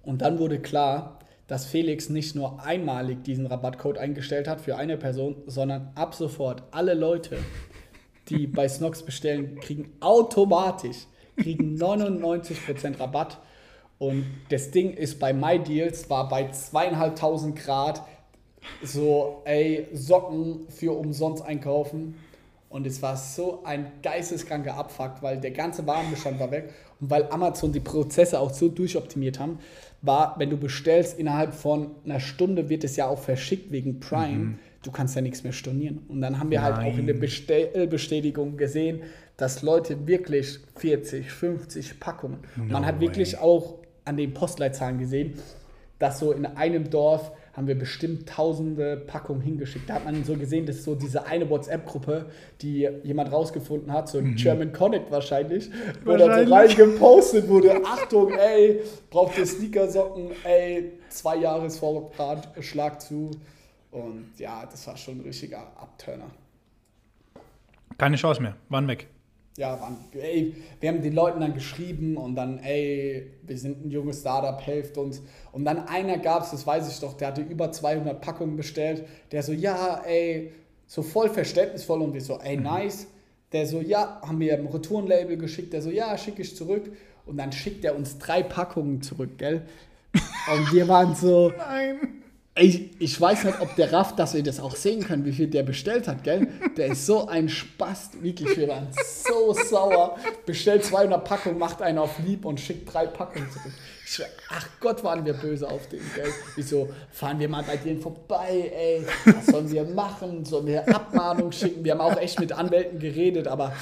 [0.02, 4.96] Und dann wurde klar, dass Felix nicht nur einmalig diesen Rabattcode eingestellt hat für eine
[4.96, 7.36] Person, sondern ab sofort alle Leute,
[8.28, 11.06] die bei Snox bestellen, kriegen automatisch
[11.36, 13.38] kriegen 99% Rabatt.
[13.98, 18.02] Und das Ding ist bei MyDeals, war bei zweieinhalbtausend Grad
[18.82, 22.16] so, ey, Socken für umsonst einkaufen.
[22.68, 27.28] Und es war so ein geisteskranker Abfuck, weil der ganze Warenbestand war weg und weil
[27.30, 29.58] Amazon die Prozesse auch so durchoptimiert haben,
[30.00, 34.38] war, wenn du bestellst, innerhalb von einer Stunde wird es ja auch verschickt wegen Prime.
[34.38, 34.58] Mhm.
[34.82, 36.00] Du kannst ja nichts mehr stornieren.
[36.08, 36.74] Und dann haben wir Nein.
[36.74, 39.02] halt auch in der Bestellbestätigung gesehen,
[39.36, 42.38] dass Leute wirklich 40, 50 Packungen.
[42.56, 45.34] No Man hat wirklich auch an den Postleitzahlen gesehen,
[45.98, 49.88] dass so in einem Dorf haben wir bestimmt tausende Packungen hingeschickt.
[49.88, 52.26] Da hat man so gesehen, dass so diese eine WhatsApp-Gruppe,
[52.62, 54.36] die jemand rausgefunden hat, so ein mhm.
[54.36, 55.70] German Connect wahrscheinlich,
[56.04, 58.80] wo dann so reingepostet wurde, Achtung, ey,
[59.10, 63.30] braucht ihr Sneakersocken, ey, zwei Jahresvorrat, Schlag zu.
[63.92, 66.30] Und ja, das war schon ein richtiger Abturner.
[67.98, 69.06] Keine Chance mehr, waren weg
[69.58, 73.90] ja, waren, ey, wir haben den Leuten dann geschrieben und dann, ey, wir sind ein
[73.90, 75.22] junges Startup, helft uns.
[75.52, 79.06] Und dann einer gab es, das weiß ich doch, der hatte über 200 Packungen bestellt,
[79.30, 80.52] der so, ja, ey,
[80.86, 82.62] so voll verständnisvoll und wir so, ey, mhm.
[82.62, 83.06] nice.
[83.52, 86.90] Der so, ja, haben wir ein Retourenlabel geschickt, der so, ja, schicke ich zurück.
[87.26, 89.66] Und dann schickt er uns drei Packungen zurück, gell?
[90.12, 92.21] Und wir waren so, Nein.
[92.54, 95.46] Ich, ich weiß nicht, ob der Raff, dass wir das auch sehen können, wie viel
[95.46, 96.48] der bestellt hat, gell?
[96.76, 100.18] Der ist so ein Spast, wirklich, wir waren so sauer.
[100.44, 103.72] Bestellt 200 Packungen, macht einen auf lieb und schickt drei Packungen zurück.
[104.04, 106.30] Ich, ach Gott, waren wir böse auf den, gell?
[106.54, 109.06] Wieso fahren wir mal bei denen vorbei, ey?
[109.34, 110.44] Was sollen wir machen?
[110.44, 111.82] Sollen wir Abmahnung schicken?
[111.82, 113.72] Wir haben auch echt mit Anwälten geredet, aber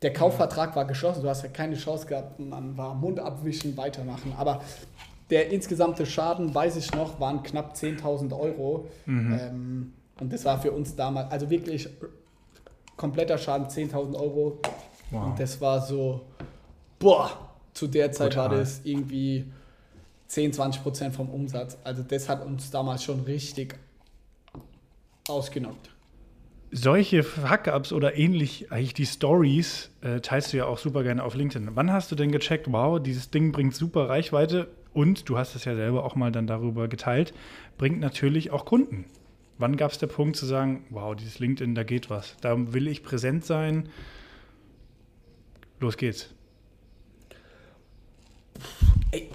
[0.00, 1.22] der Kaufvertrag war geschlossen.
[1.22, 2.38] Du hast ja keine Chance gehabt.
[2.38, 4.32] Man war Mund abwischen, weitermachen.
[4.38, 4.62] Aber
[5.30, 8.88] der insgesamte Schaden, weiß ich noch, waren knapp 10.000 Euro.
[9.06, 9.38] Mhm.
[9.40, 11.88] Ähm, und das war für uns damals, also wirklich
[12.96, 14.60] kompletter Schaden 10.000 Euro.
[15.10, 15.26] Wow.
[15.26, 16.22] Und das war so,
[16.98, 17.30] boah,
[17.72, 18.50] zu der Zeit Total.
[18.50, 19.44] war das irgendwie
[20.28, 21.76] 10, 20 Prozent vom Umsatz.
[21.84, 23.78] Also das hat uns damals schon richtig
[25.28, 25.90] ausgenockt.
[26.72, 31.34] Solche Fuck-Ups oder ähnlich, eigentlich die Stories, äh, teilst du ja auch super gerne auf
[31.34, 31.70] LinkedIn.
[31.74, 34.68] Wann hast du denn gecheckt, wow, dieses Ding bringt super Reichweite?
[34.96, 37.34] Und du hast es ja selber auch mal dann darüber geteilt,
[37.76, 39.04] bringt natürlich auch Kunden.
[39.58, 42.88] Wann gab es der Punkt zu sagen, wow, dieses LinkedIn, da geht was, da will
[42.88, 43.90] ich präsent sein.
[45.80, 46.30] Los geht's.
[49.10, 49.28] Ey,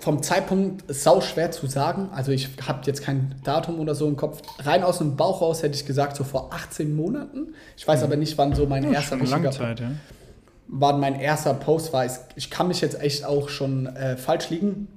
[0.00, 2.10] vom Zeitpunkt ist sau schwer zu sagen.
[2.12, 4.42] Also ich habe jetzt kein Datum oder so im Kopf.
[4.58, 7.54] Rein aus dem Bauch raus hätte ich gesagt, so vor 18 Monaten.
[7.78, 8.04] Ich weiß mhm.
[8.04, 9.92] aber nicht, wann so mein ja, erster schon lange Zeit, ja
[10.66, 12.06] war mein erster Post war.
[12.36, 14.88] Ich kann mich jetzt echt auch schon äh, falsch liegen.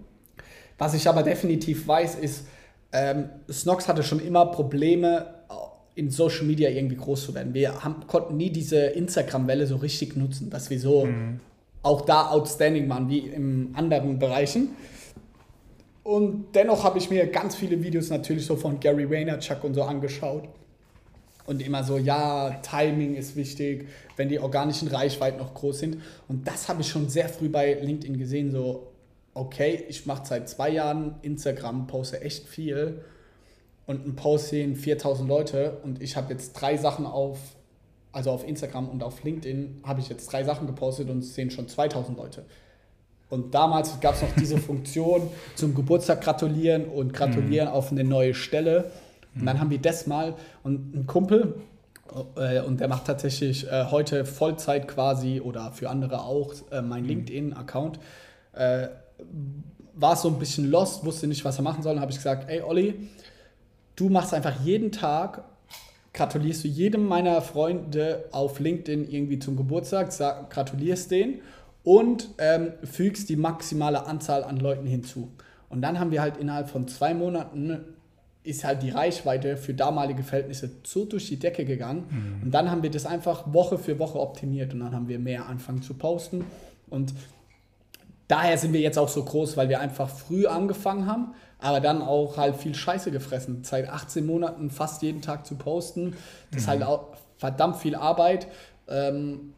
[0.77, 2.45] Was ich aber definitiv weiß, ist,
[2.91, 7.53] ähm, Snox hatte schon immer Probleme, äh, in Social Media irgendwie groß zu werden.
[7.53, 11.39] Wir haben, konnten nie diese Instagram-Welle so richtig nutzen, dass wir so mhm.
[11.81, 14.69] auch da outstanding waren, wie in anderen Bereichen.
[16.03, 19.83] Und dennoch habe ich mir ganz viele Videos natürlich so von Gary Vaynerchuk und so
[19.83, 20.47] angeschaut
[21.47, 26.01] und immer so, ja, Timing ist wichtig, wenn die organischen Reichweiten noch groß sind.
[26.27, 28.91] Und das habe ich schon sehr früh bei LinkedIn gesehen, so,
[29.33, 33.01] okay, ich mache seit zwei Jahren Instagram, poste echt viel
[33.87, 37.39] und ein Post sehen 4000 Leute und ich habe jetzt drei Sachen auf,
[38.11, 41.49] also auf Instagram und auf LinkedIn habe ich jetzt drei Sachen gepostet und es sehen
[41.49, 42.45] schon 2000 Leute.
[43.29, 47.73] Und damals gab es noch diese Funktion zum Geburtstag gratulieren und gratulieren mhm.
[47.73, 48.91] auf eine neue Stelle.
[49.39, 51.55] Und dann haben wir das mal und ein Kumpel,
[52.35, 57.03] äh, und der macht tatsächlich äh, heute Vollzeit quasi oder für andere auch äh, mein
[57.03, 57.09] mhm.
[57.09, 57.99] LinkedIn-Account.
[58.53, 58.87] Äh,
[59.93, 61.93] war so ein bisschen lost, wusste nicht, was er machen soll.
[61.95, 63.09] Dann habe ich gesagt, ey Olli,
[63.95, 65.43] du machst einfach jeden Tag,
[66.13, 71.41] gratulierst du jedem meiner Freunde auf LinkedIn irgendwie zum Geburtstag, sag, gratulierst den
[71.83, 75.31] und ähm, fügst die maximale Anzahl an Leuten hinzu.
[75.69, 77.79] Und dann haben wir halt innerhalb von zwei Monaten
[78.47, 82.05] ist halt die Reichweite für damalige Verhältnisse so durch die Decke gegangen.
[82.09, 82.43] Mhm.
[82.43, 85.47] Und dann haben wir das einfach Woche für Woche optimiert und dann haben wir mehr
[85.47, 86.45] angefangen zu posten.
[86.89, 87.13] Und
[88.27, 92.01] daher sind wir jetzt auch so groß, weil wir einfach früh angefangen haben, aber dann
[92.01, 93.63] auch halt viel Scheiße gefressen.
[93.63, 96.11] Seit 18 Monaten fast jeden Tag zu posten.
[96.11, 96.57] Das mhm.
[96.57, 98.47] ist halt auch verdammt viel Arbeit.
[98.87, 99.53] Ähm,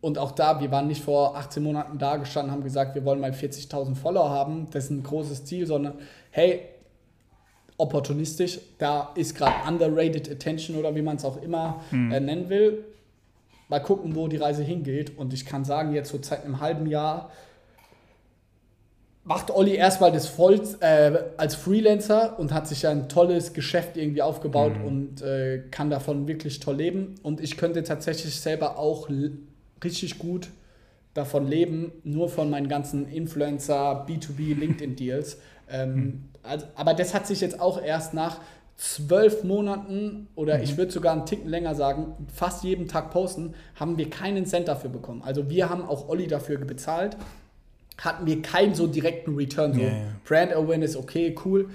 [0.00, 3.20] und auch da, wir waren nicht vor 18 Monaten da gestanden, haben gesagt, wir wollen
[3.20, 4.68] mal 40.000 Follower haben.
[4.70, 5.94] Das ist ein großes Ziel, sondern
[6.30, 6.68] hey,
[7.78, 8.60] opportunistisch.
[8.78, 12.12] Da ist gerade underrated attention oder wie man es auch immer hm.
[12.12, 12.84] äh, nennen will.
[13.68, 15.16] Mal gucken, wo die Reise hingeht.
[15.16, 17.30] Und ich kann sagen, jetzt so seit einem halben Jahr
[19.28, 24.22] macht Olli erstmal das voll äh, als Freelancer und hat sich ein tolles Geschäft irgendwie
[24.22, 24.84] aufgebaut mhm.
[24.84, 27.16] und äh, kann davon wirklich toll leben.
[27.22, 29.10] Und ich könnte tatsächlich selber auch
[29.84, 30.48] richtig gut
[31.12, 35.38] davon leben, nur von meinen ganzen Influencer, B2B, LinkedIn-Deals.
[35.70, 36.24] Ähm, mhm.
[36.48, 38.38] Also, aber das hat sich jetzt auch erst nach
[38.76, 40.64] zwölf Monaten oder mhm.
[40.64, 44.68] ich würde sogar einen Ticken länger sagen, fast jeden Tag posten, haben wir keinen Cent
[44.68, 45.22] dafür bekommen.
[45.24, 47.16] Also wir haben auch Olli dafür bezahlt
[47.98, 49.74] hatten wir keinen so direkten Return.
[49.74, 50.20] So yeah, yeah.
[50.24, 51.68] Brand Awareness, okay, cool.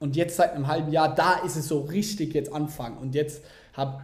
[0.00, 2.98] Und jetzt seit einem halben Jahr, da ist es so richtig jetzt anfangen.
[2.98, 3.42] Und jetzt
[3.74, 4.02] habe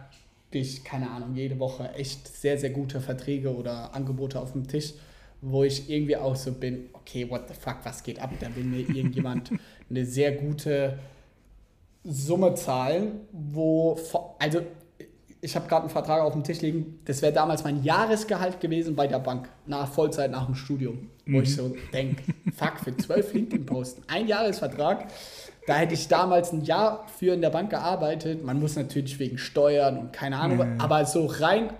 [0.51, 4.93] ich, keine Ahnung, jede Woche echt sehr, sehr gute Verträge oder Angebote auf dem Tisch,
[5.41, 8.31] wo ich irgendwie auch so bin, okay, what the fuck, was geht ab?
[8.39, 9.51] Da will mir irgendjemand
[9.89, 10.99] eine sehr gute
[12.03, 13.99] Summe zahlen, wo,
[14.39, 14.61] also
[15.41, 18.95] ich habe gerade einen Vertrag auf dem Tisch liegen, das wäre damals mein Jahresgehalt gewesen
[18.95, 21.43] bei der Bank, nach Vollzeit nach dem Studium, wo mhm.
[21.43, 22.23] ich so denke,
[22.55, 25.07] fuck, für zwölf LinkedIn-Posten, ein Jahresvertrag,
[25.67, 28.41] da hätte ich damals ein Jahr für in der Bank gearbeitet.
[28.41, 30.79] Man muss natürlich wegen Steuern und keine Ahnung, mhm.
[30.79, 31.71] aber so rein,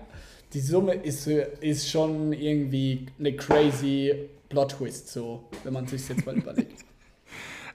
[0.52, 6.36] die Summe ist, ist schon irgendwie eine crazy Plot-Twist, so, wenn man sich jetzt mal
[6.36, 6.84] überlegt.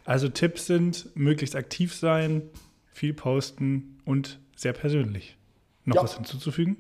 [0.06, 2.44] Also Tipps sind, möglichst aktiv sein,
[2.92, 5.38] viel posten und sehr persönlich.
[5.86, 6.04] Noch ja.
[6.04, 6.78] was hinzuzufügen?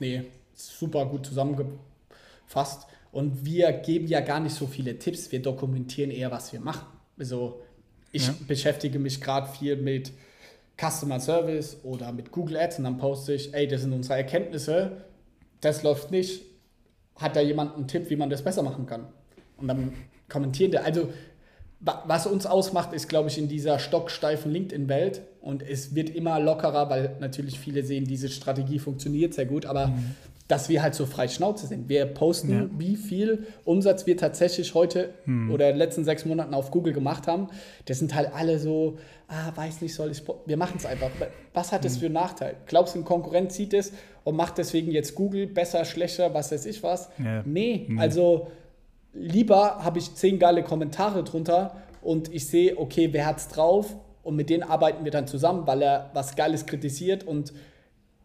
[0.00, 2.86] Nee, super gut zusammengefasst.
[3.10, 6.86] Und wir geben ja gar nicht so viele Tipps, wir dokumentieren eher, was wir machen.
[7.18, 7.62] Also
[8.12, 8.34] ich ja.
[8.46, 10.12] beschäftige mich gerade viel mit
[10.80, 15.04] Customer Service oder mit Google Ads und dann poste ich, ey, das sind unsere Erkenntnisse,
[15.60, 16.42] das läuft nicht.
[17.16, 19.08] Hat da jemand einen Tipp, wie man das besser machen kann?
[19.56, 19.92] Und dann
[20.28, 20.84] kommentieren der.
[20.84, 21.12] Also
[21.80, 26.90] was uns ausmacht, ist, glaube ich, in dieser stocksteifen LinkedIn-Welt und es wird immer lockerer,
[26.90, 30.16] weil natürlich viele sehen, diese Strategie funktioniert sehr gut, aber mhm.
[30.48, 31.88] dass wir halt so frei Schnauze sind.
[31.88, 32.68] Wir posten, ja.
[32.76, 35.52] wie viel Umsatz wir tatsächlich heute mhm.
[35.52, 37.46] oder in den letzten sechs Monaten auf Google gemacht haben.
[37.84, 38.98] Das sind halt alle so,
[39.28, 41.10] ah, weiß nicht, soll ich, wir machen es einfach.
[41.54, 42.00] Was hat das mhm.
[42.00, 42.56] für einen Nachteil?
[42.66, 43.92] Glaubst du, ein Konkurrent sieht es
[44.24, 47.08] und macht deswegen jetzt Google besser, schlechter, was weiß ich was?
[47.22, 47.44] Ja.
[47.46, 48.48] Nee, also
[49.12, 54.36] lieber habe ich zehn geile Kommentare drunter und ich sehe, okay, wer hat's drauf und
[54.36, 57.52] mit denen arbeiten wir dann zusammen, weil er was Geiles kritisiert und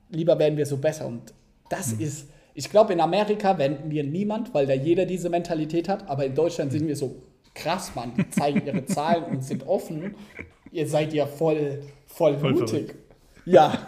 [0.09, 1.07] lieber werden wir so besser.
[1.07, 1.33] Und
[1.69, 2.01] das mhm.
[2.01, 6.25] ist, ich glaube, in Amerika wenden wir niemand, weil da jeder diese Mentalität hat, aber
[6.25, 7.15] in Deutschland sind wir so
[7.53, 10.15] krass, Mann, die zeigen ihre Zahlen und sind offen.
[10.71, 12.69] Ihr seid ja voll, voll, voll mutig.
[12.69, 12.95] Verrückt.
[13.45, 13.87] Ja.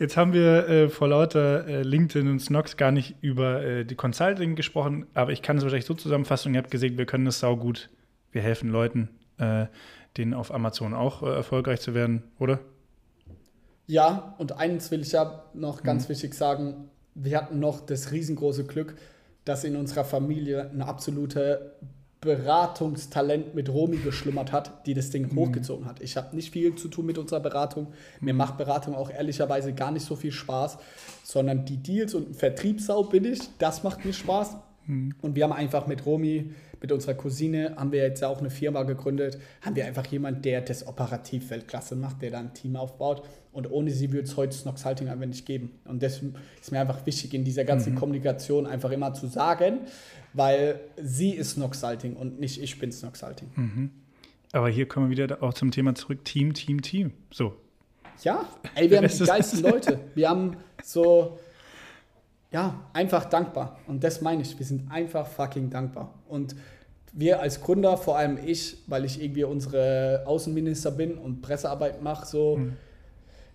[0.00, 3.96] Jetzt haben wir äh, vor lauter äh, LinkedIn und Snox gar nicht über äh, die
[3.96, 6.54] Consulting gesprochen, aber ich kann es wahrscheinlich so zusammenfassen.
[6.54, 7.90] Ihr habt gesehen, wir können das saugut.
[8.32, 9.66] Wir helfen Leuten, äh,
[10.16, 12.60] denen auf Amazon auch äh, erfolgreich zu werden, oder?
[13.88, 16.12] Ja, und eins will ich ja noch ganz mhm.
[16.12, 16.88] wichtig sagen.
[17.14, 18.96] Wir hatten noch das riesengroße Glück,
[19.44, 21.74] dass in unserer Familie eine absolute
[22.20, 25.36] Beratungstalent mit Romi geschlummert hat, die das Ding mhm.
[25.36, 26.02] hochgezogen hat.
[26.02, 27.88] Ich habe nicht viel zu tun mit unserer Beratung.
[28.20, 30.76] Mir macht Beratung auch ehrlicherweise gar nicht so viel Spaß,
[31.24, 34.56] sondern die Deals und Vertriebssau bin ich, das macht mir Spaß.
[34.86, 35.14] Mhm.
[35.22, 36.50] Und wir haben einfach mit Romi,
[36.82, 40.42] mit unserer Cousine, haben wir jetzt ja auch eine Firma gegründet, haben wir einfach jemanden,
[40.42, 43.22] der das operativ Weltklasse macht, der da ein Team aufbaut.
[43.52, 45.72] Und ohne sie würde es heute Snox Halting einfach nicht geben.
[45.84, 46.22] Und das
[46.60, 47.98] ist mir einfach wichtig, in dieser ganzen mhm.
[47.98, 49.80] Kommunikation einfach immer zu sagen,
[50.32, 53.48] weil sie ist Snoxalting und nicht ich bin Snoxalting.
[53.56, 53.90] Mhm.
[54.52, 57.12] Aber hier kommen wir wieder auch zum Thema zurück: Team, Team, Team.
[57.30, 57.56] So.
[58.22, 60.00] Ja, ey, wir haben die geilsten Leute.
[60.14, 61.38] Wir haben so,
[62.50, 63.78] ja, einfach dankbar.
[63.86, 64.58] Und das meine ich.
[64.58, 66.14] Wir sind einfach fucking dankbar.
[66.28, 66.54] Und
[67.12, 72.26] wir als Gründer, vor allem ich, weil ich irgendwie unsere Außenminister bin und Pressearbeit mache,
[72.26, 72.56] so.
[72.56, 72.76] Mhm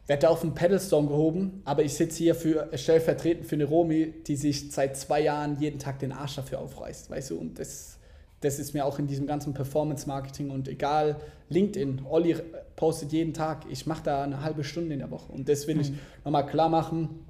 [0.07, 4.35] werde auf den Pedalstone gehoben, aber ich sitze hier für stellvertretend für eine Romi, die
[4.35, 7.39] sich seit zwei Jahren jeden Tag den Arsch dafür aufreißt, weißt du?
[7.39, 7.97] Und das,
[8.41, 11.17] das ist mir auch in diesem ganzen Performance-Marketing und egal,
[11.49, 12.35] LinkedIn, Olli
[12.75, 15.75] postet jeden Tag, ich mache da eine halbe Stunde in der Woche und das will
[15.75, 15.81] mhm.
[15.81, 15.93] ich
[16.23, 17.25] nochmal klar machen.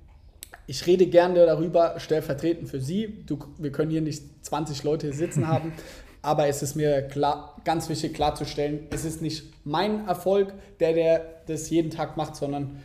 [0.68, 3.24] Ich rede gerne darüber, stellvertretend für Sie.
[3.28, 5.74] Du, wir können hier nicht 20 Leute sitzen haben,
[6.26, 11.26] aber es ist mir klar, ganz wichtig klarzustellen, es ist nicht mein Erfolg, der, der
[11.48, 12.82] das jeden Tag macht, sondern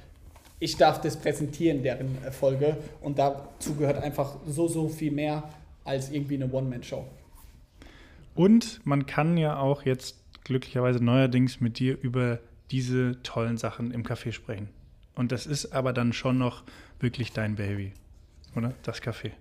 [0.58, 2.76] ich darf das präsentieren, deren Erfolge.
[3.00, 5.48] Und dazu gehört einfach so, so viel mehr
[5.84, 7.06] als irgendwie eine One-Man-Show.
[8.34, 12.38] Und man kann ja auch jetzt glücklicherweise neuerdings mit dir über
[12.70, 14.68] diese tollen Sachen im Café sprechen.
[15.14, 16.62] Und das ist aber dann schon noch
[17.00, 17.92] wirklich dein Baby,
[18.54, 18.74] oder?
[18.82, 19.32] Das Café.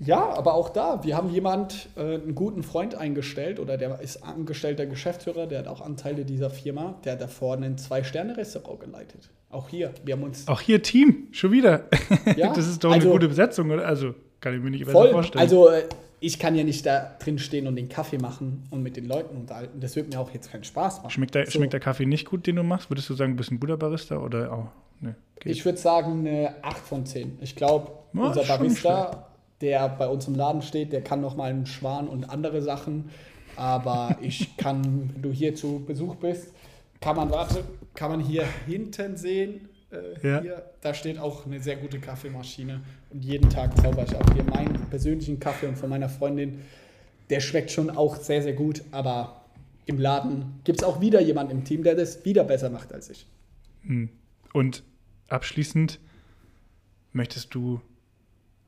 [0.00, 4.22] Ja, aber auch da, wir haben jemand, äh, einen guten Freund eingestellt oder der ist
[4.22, 9.30] angestellter Geschäftsführer, der hat auch Anteile dieser Firma, der hat davor ein Zwei-Sterne-Restaurant geleitet.
[9.50, 10.46] Auch hier, wir haben uns.
[10.46, 11.84] Auch hier Team, schon wieder.
[12.36, 13.86] Ja, das ist doch eine also, gute Besetzung, oder?
[13.86, 14.14] Also.
[14.40, 15.10] Kann ich mir nicht Voll.
[15.10, 15.42] vorstellen.
[15.42, 15.82] Also äh,
[16.20, 19.36] ich kann ja nicht da drin stehen und den Kaffee machen und mit den Leuten
[19.36, 19.80] unterhalten.
[19.80, 21.10] Das wird mir auch jetzt keinen Spaß machen.
[21.10, 21.52] Schmeckt der, so.
[21.52, 22.90] schmeckt der Kaffee nicht gut, den du machst?
[22.90, 24.68] Würdest du sagen, du bist ein guter Barista oder auch?
[25.00, 27.38] Nee, ich würde sagen eine 8 von 10.
[27.40, 29.27] Ich glaube, unser Barista,
[29.60, 33.10] der bei uns im Laden steht, der kann noch mal einen Schwan und andere Sachen.
[33.56, 36.52] Aber ich kann, wenn du hier zu Besuch bist,
[37.00, 40.40] kann man, warte, kann man hier hinten sehen, äh, ja.
[40.40, 42.80] hier, da steht auch eine sehr gute Kaffeemaschine.
[43.10, 46.60] Und jeden Tag zauber ich auch hier meinen persönlichen Kaffee und von meiner Freundin.
[47.30, 48.82] Der schmeckt schon auch sehr, sehr gut.
[48.90, 49.44] Aber
[49.86, 53.10] im Laden gibt es auch wieder jemanden im Team, der das wieder besser macht als
[53.10, 53.26] ich.
[53.82, 54.10] Hm.
[54.52, 54.82] Und
[55.28, 55.98] abschließend
[57.12, 57.80] möchtest du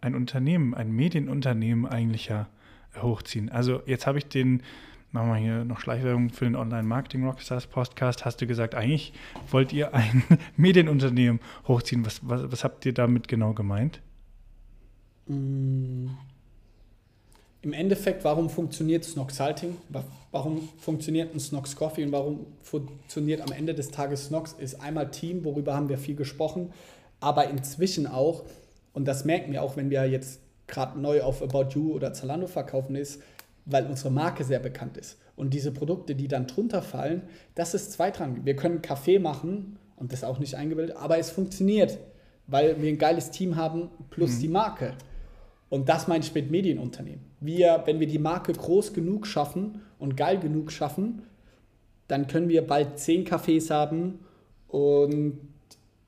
[0.00, 2.48] ein Unternehmen, ein Medienunternehmen eigentlich ja
[3.00, 3.48] hochziehen.
[3.50, 4.62] Also jetzt habe ich den
[5.12, 9.12] machen wir hier noch Schleichwerbung für den Online-Marketing Rockstars Podcast, hast du gesagt, eigentlich
[9.50, 10.22] wollt ihr ein
[10.56, 12.06] Medienunternehmen hochziehen.
[12.06, 14.00] Was, was, was habt ihr damit genau gemeint?
[15.26, 16.08] Mm.
[17.62, 19.76] Im Endeffekt, warum funktioniert Snox Salting?
[20.30, 24.54] Warum funktioniert ein Snox Coffee und warum funktioniert am Ende des Tages Snox?
[24.54, 26.72] Ist einmal Team, worüber haben wir viel gesprochen,
[27.20, 28.44] aber inzwischen auch,
[28.92, 32.46] und das merken wir auch, wenn wir jetzt gerade neu auf About You oder Zalando
[32.46, 33.22] verkaufen, ist,
[33.64, 35.18] weil unsere Marke sehr bekannt ist.
[35.36, 37.22] Und diese Produkte, die dann drunter fallen,
[37.54, 38.44] das ist zweitrangig.
[38.44, 41.98] Wir können Kaffee machen und das auch nicht eingebildet, aber es funktioniert,
[42.46, 44.40] weil wir ein geiles Team haben plus mhm.
[44.40, 44.94] die Marke.
[45.68, 47.24] Und das meine ich mit Medienunternehmen.
[47.40, 51.22] Wir, wenn wir die Marke groß genug schaffen und geil genug schaffen,
[52.08, 54.18] dann können wir bald zehn Cafés haben
[54.66, 55.38] und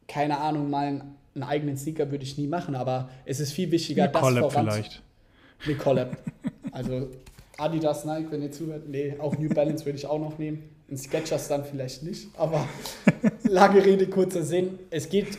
[0.08, 3.70] keine Ahnung, mal einen, einen eigenen Sneaker würde ich nie machen, aber es ist viel
[3.70, 5.02] wichtiger, Eine das Collab voran vielleicht.
[5.64, 6.16] Eine Collab.
[6.74, 7.10] Also
[7.58, 8.88] Adidas, Nike, wenn ihr zuhört.
[8.88, 10.62] Nee, auch New Balance würde ich auch noch nehmen.
[10.88, 12.28] In Sketchers dann vielleicht nicht.
[12.38, 12.66] Aber
[13.44, 14.78] lange Rede, kurzer Sinn.
[14.88, 15.38] Es geht,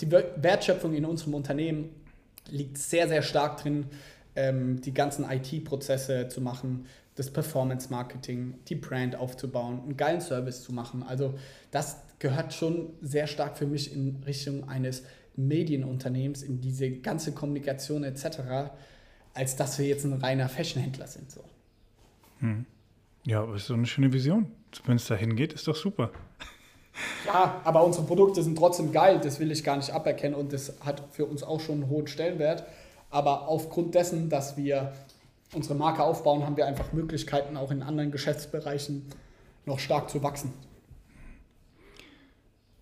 [0.00, 1.90] die Wertschöpfung in unserem Unternehmen
[2.50, 3.86] liegt sehr, sehr stark drin,
[4.34, 10.72] ähm, die ganzen IT-Prozesse zu machen, das Performance-Marketing, die Brand aufzubauen, einen geilen Service zu
[10.72, 11.02] machen.
[11.02, 11.34] Also
[11.70, 15.04] das gehört schon sehr stark für mich in Richtung eines
[15.36, 18.70] Medienunternehmens, in diese ganze Kommunikation etc
[19.36, 21.30] als dass wir jetzt ein reiner Fashionhändler sind.
[21.30, 21.44] So.
[22.40, 22.64] Hm.
[23.24, 24.50] Ja, aber ist so eine schöne Vision.
[24.84, 26.10] Wenn es dahin geht, ist doch super.
[27.26, 30.72] Ja, aber unsere Produkte sind trotzdem geil, das will ich gar nicht aberkennen und das
[30.80, 32.64] hat für uns auch schon einen hohen Stellenwert.
[33.10, 34.92] Aber aufgrund dessen, dass wir
[35.54, 39.06] unsere Marke aufbauen, haben wir einfach Möglichkeiten, auch in anderen Geschäftsbereichen
[39.66, 40.52] noch stark zu wachsen.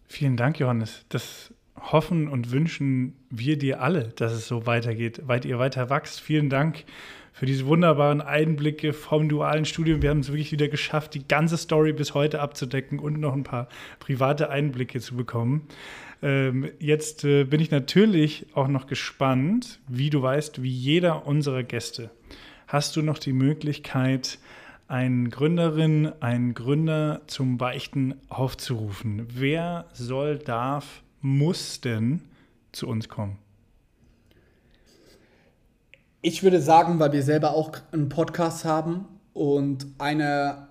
[0.07, 1.05] Vielen Dank, Johannes.
[1.09, 6.21] Das hoffen und wünschen wir dir alle, dass es so weitergeht, weit ihr weiter wachst.
[6.21, 6.85] Vielen Dank
[7.33, 10.03] für diese wunderbaren Einblicke vom dualen Studium.
[10.03, 13.43] Wir haben es wirklich wieder geschafft, die ganze Story bis heute abzudecken und noch ein
[13.43, 15.67] paar private Einblicke zu bekommen.
[16.23, 21.65] Ähm, jetzt äh, bin ich natürlich auch noch gespannt, wie du weißt, wie jeder unserer
[21.65, 22.11] Gäste.
[22.69, 24.39] Hast du noch die Möglichkeit,
[24.89, 29.27] eine Gründerin, einen Gründer zum Beichten aufzurufen?
[29.31, 32.23] Wer soll, darf muss denn
[32.73, 33.39] zu uns kommen?
[36.21, 40.69] Ich würde sagen, weil wir selber auch einen Podcast haben und eine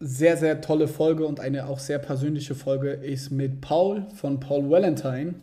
[0.00, 4.70] sehr, sehr tolle Folge und eine auch sehr persönliche Folge ist mit Paul von Paul
[4.70, 5.34] Valentine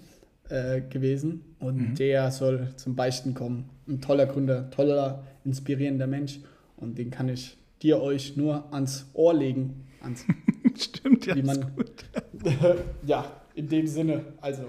[0.49, 1.55] äh, gewesen.
[1.59, 1.95] Und mhm.
[1.95, 3.69] der soll zum Beichten kommen.
[3.87, 6.39] Ein toller Gründer, toller, inspirierender Mensch.
[6.77, 9.87] Und den kann ich dir euch nur ans Ohr legen.
[10.01, 10.25] Ans,
[10.77, 11.35] Stimmt, ja.
[11.35, 11.71] Wie man,
[13.05, 14.63] ja, in dem Sinne, also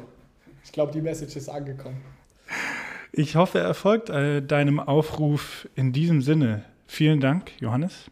[0.64, 2.00] ich glaube, die Message ist angekommen.
[3.12, 6.64] Ich hoffe, er folgt äh, deinem Aufruf in diesem Sinne.
[6.86, 8.10] Vielen Dank, Johannes.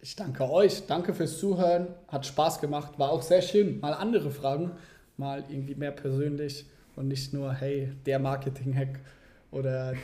[0.00, 0.86] Ich danke euch.
[0.86, 1.88] Danke fürs Zuhören.
[2.08, 2.98] Hat Spaß gemacht.
[2.98, 3.80] War auch sehr schön.
[3.80, 4.70] Mal andere Fragen.
[5.16, 9.00] Mal irgendwie mehr persönlich und nicht nur, hey, der Marketing-Hack
[9.56, 9.94] oder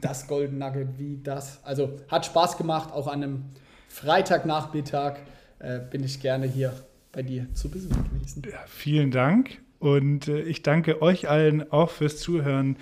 [0.00, 1.62] das Golden Nugget wie das.
[1.64, 2.92] Also hat Spaß gemacht.
[2.92, 3.44] Auch an einem
[3.88, 5.16] Freitagnachmittag
[5.58, 6.72] äh, bin ich gerne hier
[7.12, 8.42] bei dir zu Besuch gewesen.
[8.50, 12.76] Ja, vielen Dank und äh, ich danke euch allen auch fürs Zuhören.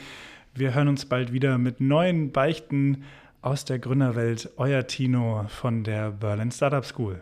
[0.54, 3.04] Wir hören uns bald wieder mit neuen Beichten
[3.40, 4.50] aus der Gründerwelt.
[4.56, 7.20] Euer Tino von der Berlin Startup School.